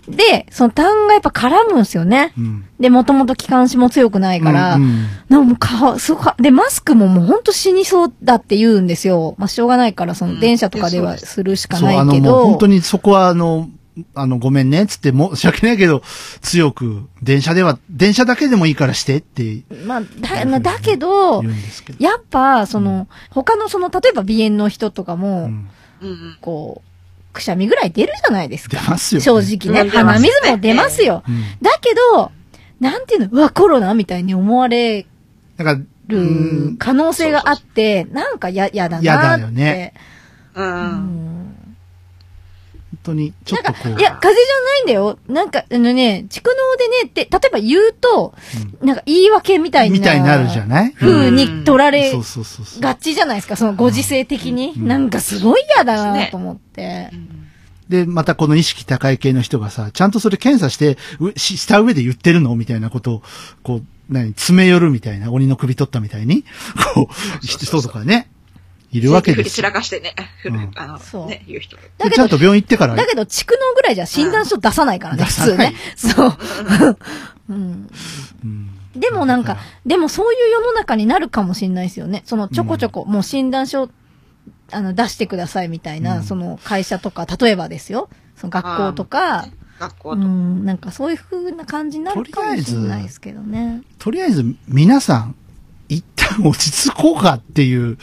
[0.10, 2.34] で、その痰がやっぱ絡むんですよね。
[2.38, 2.66] うん。
[2.80, 9.36] で、もともと気管支も強くないから、うんうんなんかもうか、すごか、で、マスクももうほんと死にそうだって言うんですよ。
[9.38, 12.32] まあ、しょうがないから、その電車とかではするしかないあの、けど。
[12.32, 13.70] もう本当にそこはあの、
[14.16, 16.02] あの、ごめんね、つって 申し訳ないけど、
[16.42, 22.00] 強く、電車では、電車だけでもいいからしてってまあ、だ、まあ、だけどけど。
[22.00, 25.70] やっぱ、その、他のその、例えば鼻炎の人とかも、うん
[26.02, 26.38] うんうん。
[26.42, 26.89] こう、
[27.34, 28.78] くしゃみぐらい出るじゃないですか。
[28.78, 29.90] 出ますよね正直ね。
[29.90, 31.24] 鼻水も出ますよ。
[31.28, 32.32] うんだけど、
[32.80, 35.06] なんていうの、うわ、コロナみたいに思われ
[36.08, 39.08] るん可能性があって、なんかや、やだなって。
[39.08, 39.94] やだよね
[40.56, 40.64] う。
[40.64, 41.49] うん
[43.10, 43.88] 当に、ちょっとこう。
[43.90, 45.20] いや、風邪じゃないんだよ。
[45.28, 46.46] なんか、あのね、蓄膿
[46.78, 48.34] でねって、例えば言うと、
[48.82, 49.94] なんか言い訳みたいな。
[49.98, 50.94] みたいになるじゃない？
[50.94, 52.82] 風に取られそうそうそうそう。
[52.82, 54.74] がちじゃないですか、そのご時世的に。
[54.76, 57.12] うんなんかすごい嫌だなと思って。
[57.90, 62.56] で、またこの意識高い系の人がさ、ちゃんとそれ検査して、うしした上で言ってるの？
[62.56, 63.24] みたいなことを、
[63.64, 66.44] こう、何、詰め寄るみたいな、鬼の首取ったみたいに、
[66.96, 68.30] こう、人とかね、
[68.92, 71.76] いるわけです散らかしてね、うん あそうの、ね、言う人。
[71.76, 75.74] だけどでちゃんと病院行ってから、だけど、蓄膿ぐらいじゃ診断書出さないからね、普通ね。
[75.96, 76.38] そう。
[77.50, 77.90] うん。
[78.44, 82.24] うんでもなんかでもそういう世の中になるかもしれないですよね。
[82.26, 83.90] そのちょこちょこ、もう診断書、
[84.72, 88.10] あの、出してくださいみたいな、うんその会社とか、例えばですよ。
[88.36, 90.22] その学校とか、う学校と。
[90.22, 93.84] ん、なんかそういう風な感じになるかもしれないですけどね。
[94.00, 95.36] とりあえず、皆さん、
[95.88, 97.98] 一旦落ち着こうかっていう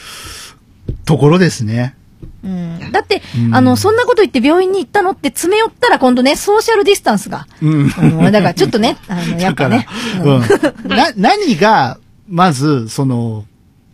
[1.05, 1.95] ところですね。
[2.43, 2.91] うん。
[2.91, 7.47] だって、うんあの、そんなこと言って病院に行ったのって詰め寄ったら今度ね、ソーシャルディスタンスが。
[7.61, 7.91] うん。
[8.23, 9.87] うん、だからちょっとね、 あの、やっぱね。
[10.23, 10.41] うん。
[10.89, 13.45] な、何が、まず、その、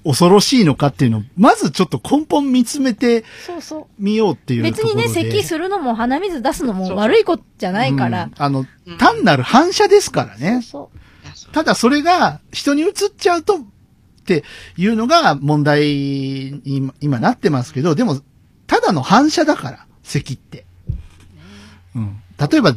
[0.06, 3.86] 恐ろしいのかっていうのを、まずちょっと根本見つめてそうそう。
[3.98, 4.64] みようっていう。
[4.64, 8.32] 別にね、咳するのも鼻水出すのも悪いことじゃないからうん。
[8.38, 8.66] あの、
[8.98, 10.62] 単なる反射ですからね。
[10.62, 10.98] そう。
[11.36, 13.60] そうただそれが人に移っちゃうと
[14.24, 14.46] って
[14.78, 18.22] いうのが問題に今今なってますけど、でも、
[18.68, 20.66] ただの反射だから、咳って。
[21.94, 22.22] うん。
[22.40, 22.74] 例えば、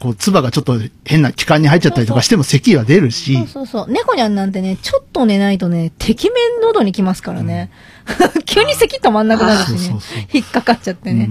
[0.00, 3.90] こう、唾がちょっと変な気管に入っちゃったりとかしても咳は出るし、そうそうそう。
[3.90, 7.70] 猫にゃんなんてね、ちょっと寝ないとね、てきめん喉に来ますからね。
[8.44, 10.18] 急に咳止まんなくなるしねそうそうそう。
[10.32, 11.30] 引っかかっちゃってうんね。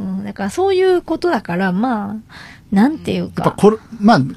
[0.00, 0.24] うん。
[0.24, 2.16] だからそういうことだから、まあ、
[2.72, 3.50] なんていうやっぱか。
[3.52, 4.34] コロ、まあ、根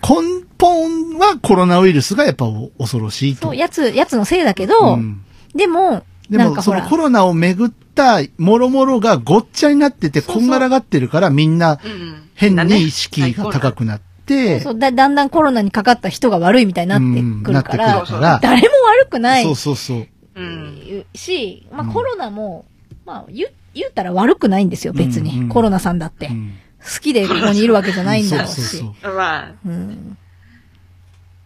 [0.59, 2.45] 本はコロナウイルスがやっぱ
[2.77, 3.47] 恐ろしいと。
[3.47, 5.23] そう、やつ、やつのせいだけど、うん
[5.55, 11.79] でも、でも、なんかほらそのコ、ロナをめぐったもろもろがごっちゃになってて、こんがらがってるから、みんな
[12.35, 18.67] 変に意識が高くなって、そうだだんだんコロナにかかった人が悪いみたいになってくるから、うんなってくるから誰も
[19.01, 20.07] 悪くないそうそうそう。
[20.35, 21.05] うん。
[21.15, 22.65] し、まあうんコロナも、
[23.05, 25.31] まあ言う、言ったら悪くないんですよ、別に。
[25.31, 26.27] うんうんコロナさんだって。
[26.27, 28.61] うん好きでここにいるわけじゃないんだろうし。
[28.61, 30.17] そうそうそうまあ、うん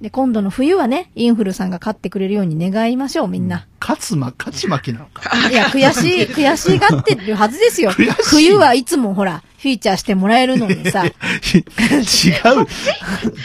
[0.02, 3.68] で、今度の冬はね、インフルさんが勝ってくれるように願いましょう、みんな。
[3.80, 5.50] 勝つま、勝ち負けなのか。
[5.50, 7.92] いや、悔しい、 悔しがってるはずですよ。
[8.24, 11.14] 冬はいつもほら、フィーチャーしてもらえるのにさ、イ違う。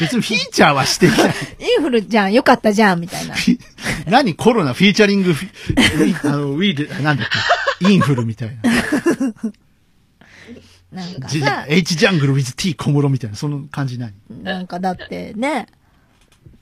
[0.01, 1.19] 別にフィーチャーはしてない。
[1.79, 3.35] ンフルじゃん、よかったじゃん、みたいな。
[4.07, 5.35] 何コロナフィーチャリング
[6.25, 7.29] あの、ウィール、なんだっ
[7.81, 8.73] け、インフルみたいな。
[10.91, 14.15] なんかジさ、H ジャングル with T 小室みたいな、その感じ何？
[14.43, 15.67] なんかだってね、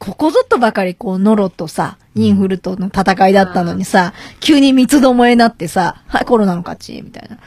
[0.05, 7.39] ここぞとばかりこう、ノロとさ、インフルとの戦いだったのにさ、急に三つどもえになってさ、はい、コロナの勝ち、みたいな、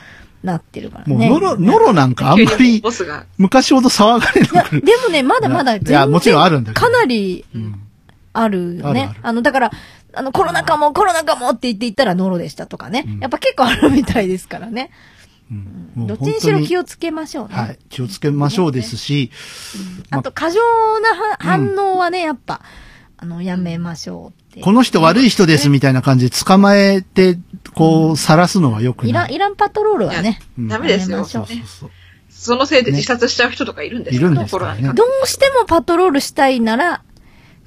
[0.43, 1.29] なってるからもう、ね。
[1.29, 3.25] ノロ、ノロなんかあんまりボスが。
[3.37, 7.79] 昔ほど騒がれいや、なくでもね、まだまだい全然、やもちろんあるんだけどかなりうん
[8.33, 9.01] あるよね。
[9.01, 9.71] あるあるあの、だから、
[10.13, 13.03] あの、コロナ禍も、コロナ禍もって言って言ったらノロでしたとかね。
[13.07, 14.89] うんやっぱ結構あるみたいですからね。
[15.51, 17.55] うんどっちにしろ気をつけましょうね。
[17.55, 17.79] はい。
[17.89, 19.31] 気をつけましょうですし、
[20.09, 20.59] まあと、過剰
[20.99, 22.61] なは反応はね、やっぱ、
[23.17, 24.61] あの、やめましょうって。
[24.61, 27.39] この人悪い人ですみたいな感じで捕まえて、
[27.73, 29.35] こう、晒すのは良くイラン、ない。
[29.35, 31.25] イランパトロールはね、うんダメですよ。
[31.25, 31.91] そうそうそう。
[32.29, 37.01] そのせいで自殺しちゃう人とかいるんですよいるんですからねどうしてもパトロールしたいなら、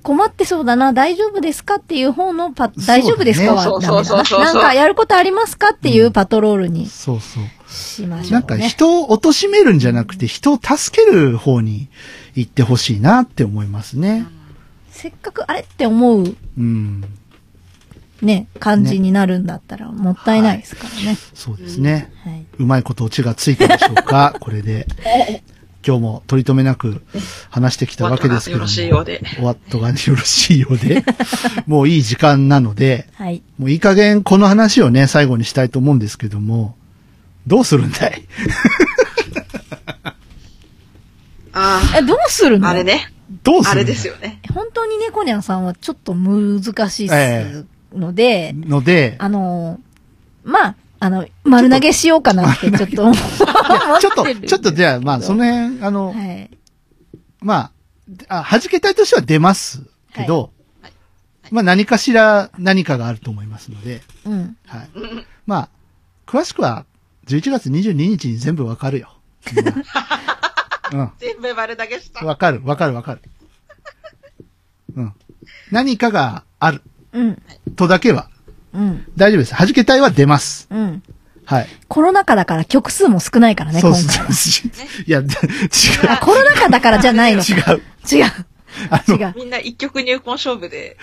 [0.02, 4.54] 困ってそうだな、大丈夫ですかっていう方のパ、大丈夫ですかはダメそうそうだな。
[4.54, 7.44] なんかやることありますかっていうパトロールにそうそう。
[7.70, 8.30] しましょうね。
[8.30, 11.88] なんか人を貶めるんじゃなくて、人を助ける方に
[12.34, 14.26] 行ってほしいなって思いますね。
[14.90, 17.04] せっかくあれって思ううん。
[18.22, 21.16] ね、感じになるんだったらもったいないですからね。
[21.34, 22.12] そうですね。
[22.22, 22.44] はい。
[22.58, 24.86] うまいことオチがついたでしょうかこれで。
[25.86, 27.02] 今日も取り留めなく
[27.50, 28.64] 話してきたわけですけども。
[28.64, 29.22] よろしいようで。
[29.40, 31.04] おわっとがよろしいようで。
[31.66, 33.42] もういい時間なので、はい。
[33.58, 36.76] もういい加減この話をね、最後にしたいと思うんですけども、
[37.46, 38.22] どうするんだい？
[41.52, 42.68] あえ、どうするあ、の？
[42.68, 42.84] あれ。
[42.84, 43.12] ね。
[43.42, 44.40] どうするあれですよね。
[44.52, 47.10] 本当にね、コニャンさんはちょっと難しい
[47.94, 49.80] ので、ので、あの、
[50.44, 56.50] まあ、あの、丸投げしようかなってちょっとちょっと、ちょっとじゃあ、まあ、その辺、あの、はい。
[57.40, 57.72] ま
[58.28, 59.82] あ、あ、弾けたいとしては出ます
[60.14, 60.50] けど、はい
[61.50, 64.56] まあ何かしら何かがあると思いますので、うん。
[64.66, 64.90] はい。
[65.46, 65.68] まあ、
[66.24, 66.86] 詳しくは
[67.26, 69.16] 11月22日に全部わかるよ。
[70.92, 71.12] うん。
[71.18, 72.24] 全部丸投げした。
[72.24, 73.22] わかる、わかる、わかる。
[74.94, 75.14] うん。
[75.72, 76.82] 何かがある
[77.12, 77.42] うん。
[77.74, 78.29] とだけは
[78.72, 79.06] うん。
[79.16, 79.54] 大丈夫です。
[79.54, 80.68] 弾けたいは出ます。
[80.70, 81.02] うん。
[81.44, 81.68] はい。
[81.88, 83.94] コロナ禍だから曲数も少ないからね、そう。
[83.94, 84.26] そう。
[85.06, 85.26] いや、違う。
[86.08, 87.72] あ、コロナ禍だからじゃないのか。
[87.72, 87.82] 違う。
[89.08, 89.34] 違う。
[89.36, 90.96] みんな一曲入魂勝負で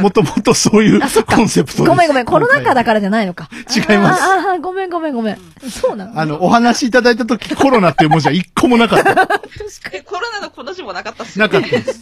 [0.00, 1.00] もともとそういう。
[1.00, 1.88] コンセプトです。
[1.88, 2.24] ごめんごめん。
[2.24, 3.48] コロナ禍だからじゃないのか。
[3.74, 5.38] 違いますあああ、ごめんごめんごめん。
[5.70, 9.10] そうなのあの、お話いただいたときコロナっていう文字は一個もなかった。
[9.92, 11.48] え、コロナのこの字もなかったっすね。
[11.48, 12.00] かったです。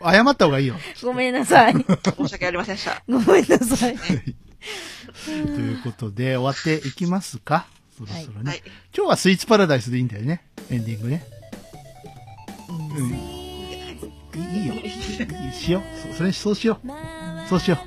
[0.00, 0.14] はい。
[0.16, 0.76] 謝った方がいいよ。
[1.02, 1.74] ごめんなさい。
[1.74, 3.02] 申し訳ありませんでした。
[3.08, 3.96] ごめんなさい。
[5.26, 7.66] ということで、終わっていきますか？
[7.96, 8.50] そろそろね。
[8.50, 8.62] はい。
[8.96, 10.42] 今日はスイーツパラダイスでいいんだよね。
[10.70, 11.24] エンディングね。
[12.96, 13.12] うん。
[13.12, 14.74] いいいよ。
[14.74, 14.78] い
[15.50, 16.12] いしよう。
[16.12, 16.88] そそれ、そうしよう。
[17.48, 17.78] そうしよ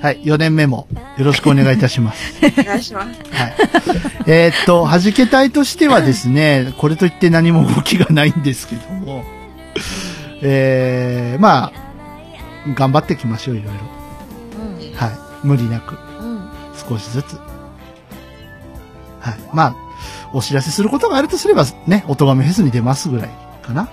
[0.00, 0.02] う。
[0.02, 0.22] はい。
[0.22, 0.86] 4年目も
[1.16, 2.34] よろしくお願いいたします。
[2.60, 3.08] お願いします。
[3.32, 3.56] はい。
[4.26, 9.24] えーっと、弾け隊としてはですね、これといって何も動きがないんですけども、
[10.42, 11.72] えー、まあ、
[12.74, 13.80] 頑張っていきましょう、いろいろ。
[14.94, 15.46] はい。
[15.46, 16.50] 無理なく、うん。
[16.88, 17.36] 少しずつ。
[19.20, 19.38] はい。
[19.52, 19.76] まあ、
[20.32, 23.30] お知らせすることがあるとすれば、ね、おとがめフェスに出ますぐらい
[23.62, 23.88] かな。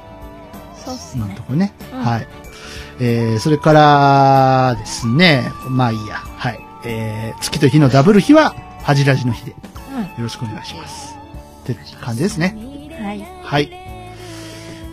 [0.75, 1.43] そうっすね今のと。
[1.43, 1.73] ころね。
[1.93, 2.27] うんはい。
[2.99, 6.15] えー、それからですね、まあいいや。
[6.15, 6.59] はい。
[6.85, 9.57] えー、月と日のダブル日は、恥じらじの日で、よ
[10.19, 11.15] ろしくお願いします。
[11.63, 12.55] って感じですね。
[12.55, 13.05] うん。
[13.05, 13.27] はい。
[13.43, 13.84] はい。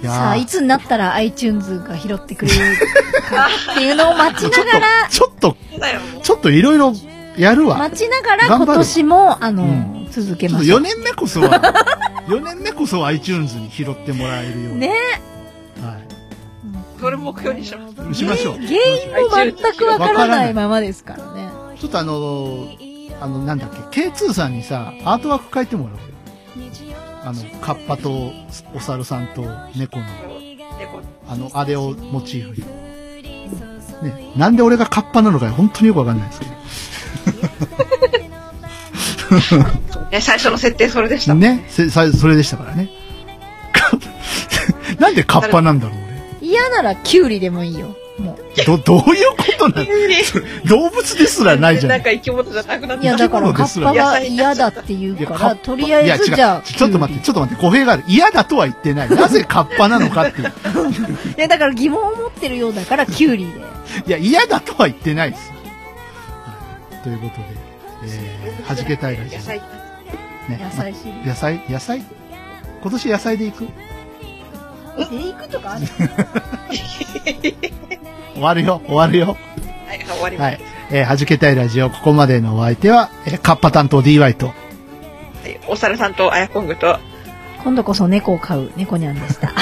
[0.09, 2.59] さあ、いつになったら iTunes が拾ってくれる
[3.29, 5.57] かっていうのを待ちながら、ちょっと。
[6.23, 6.93] ちょっといろいろ
[7.37, 7.79] やるわ。
[7.79, 10.79] 待ちながら今年も、あの、うん続けましょう。
[10.79, 11.49] 4年目こそは、
[12.29, 14.81] 4年目こそ iTunes に拾ってもらえるように。
[14.81, 14.93] ね
[15.81, 15.97] は
[17.01, 18.11] それ目標にします。
[18.11, 18.15] い。
[18.15, 18.55] しましょう。
[18.57, 21.49] 原因も全くわからないままですからね。
[21.81, 22.93] ちょっとあのー
[23.23, 27.03] あの、なんだっけ、K2 さんにさ、アートワーク書いてもらおうよ。
[27.25, 28.33] あの、カッパと
[28.75, 29.43] お猿さんと
[29.77, 30.05] 猫の、
[30.79, 32.67] 猫あの、あれをモチーフに。
[34.03, 36.53] ね、なんで俺がカッパなのか本当によくわかんないですけど。
[40.11, 41.35] ね、最初の設定それでした。
[41.35, 42.91] ね、せさそれでしたからね。
[44.99, 47.97] なんでカッパなんだろう、嫌ならキュウリでもいいよ。
[48.67, 49.87] ど、 どういうことなの
[50.67, 53.01] 動物ですらないじゃなんんか生き物じゃなくなっう。
[53.01, 56.63] ていや、だからカッパが嫌だって言ういやから、とりあえずじゃあ。
[56.63, 58.05] ちょっと待って、ちょっと待って、語弊がある。
[58.07, 59.11] 嫌だとは言ってない。
[59.11, 60.53] なぜカッパなのかっていう。
[61.37, 63.53] いや、だから疑問を持ってるようだから、キュウリで。
[64.07, 65.51] いや、嫌だとは言ってないです。
[65.51, 67.45] はい、ということで、
[68.05, 69.39] えー、弾けたいラジオ。
[69.39, 69.59] 野菜。
[70.49, 70.95] ね野菜
[71.25, 71.61] 野菜？
[71.69, 72.03] 野菜？
[72.83, 73.69] 今年野菜で行く？
[74.99, 75.87] え、行くとかある？
[78.35, 79.37] 終わるよ、終わるよ。
[79.87, 80.61] はい、終わりまはい。
[80.91, 84.47] えー、弾けたいラジオ、ここまでのお相手は、えー、カッパ担当 DY と、
[85.43, 85.49] す。
[85.49, 86.99] はいお猿さんとあやこんぐと、
[87.65, 89.53] 今度こそ猫を飼う猫ニャンでした。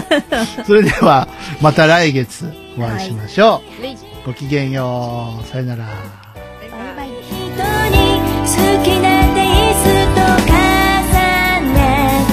[0.64, 1.28] それでは、
[1.60, 3.82] また来月お会いしましょう。
[3.84, 5.46] はいごきげんよう。
[5.48, 5.84] さよなら。
[5.84, 7.08] バイバイ。
[7.08, 7.34] 人
[7.90, 9.82] に好きなテイス
[10.14, 11.76] ト重ね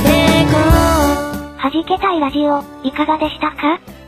[0.03, 0.07] て
[0.53, 0.57] こ
[1.57, 3.98] う弾けたいラジオ、いかがでしたか？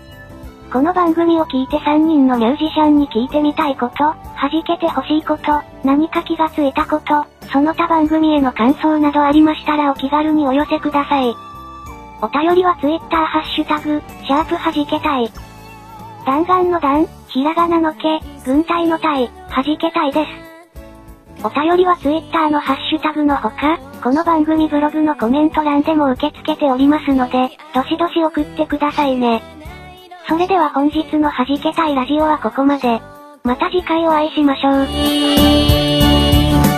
[0.71, 11.35] この番組を聞いて3人のミュージシャンに聞いてみたいこと、弾けてほしいこと、何か気がついたこと、その他番組への感想などありましたらお気軽にお寄せください。
[12.21, 15.29] お便りは Twitter ハッシュタグ、シャープ弾けたい。
[16.25, 21.45] 弾丸の弾、ひらがなのけ、軍隊の隊、弾けたいです。
[21.45, 29.43] お便りは Twitter のハッシュタグのほか、この番組ブログのコメント欄でも受け付けておりますので、どしどし送ってくださいね。
[30.27, 33.01] それでは本日の弾けたいラジオはここまで。
[33.43, 36.70] また次回お会いしましょう。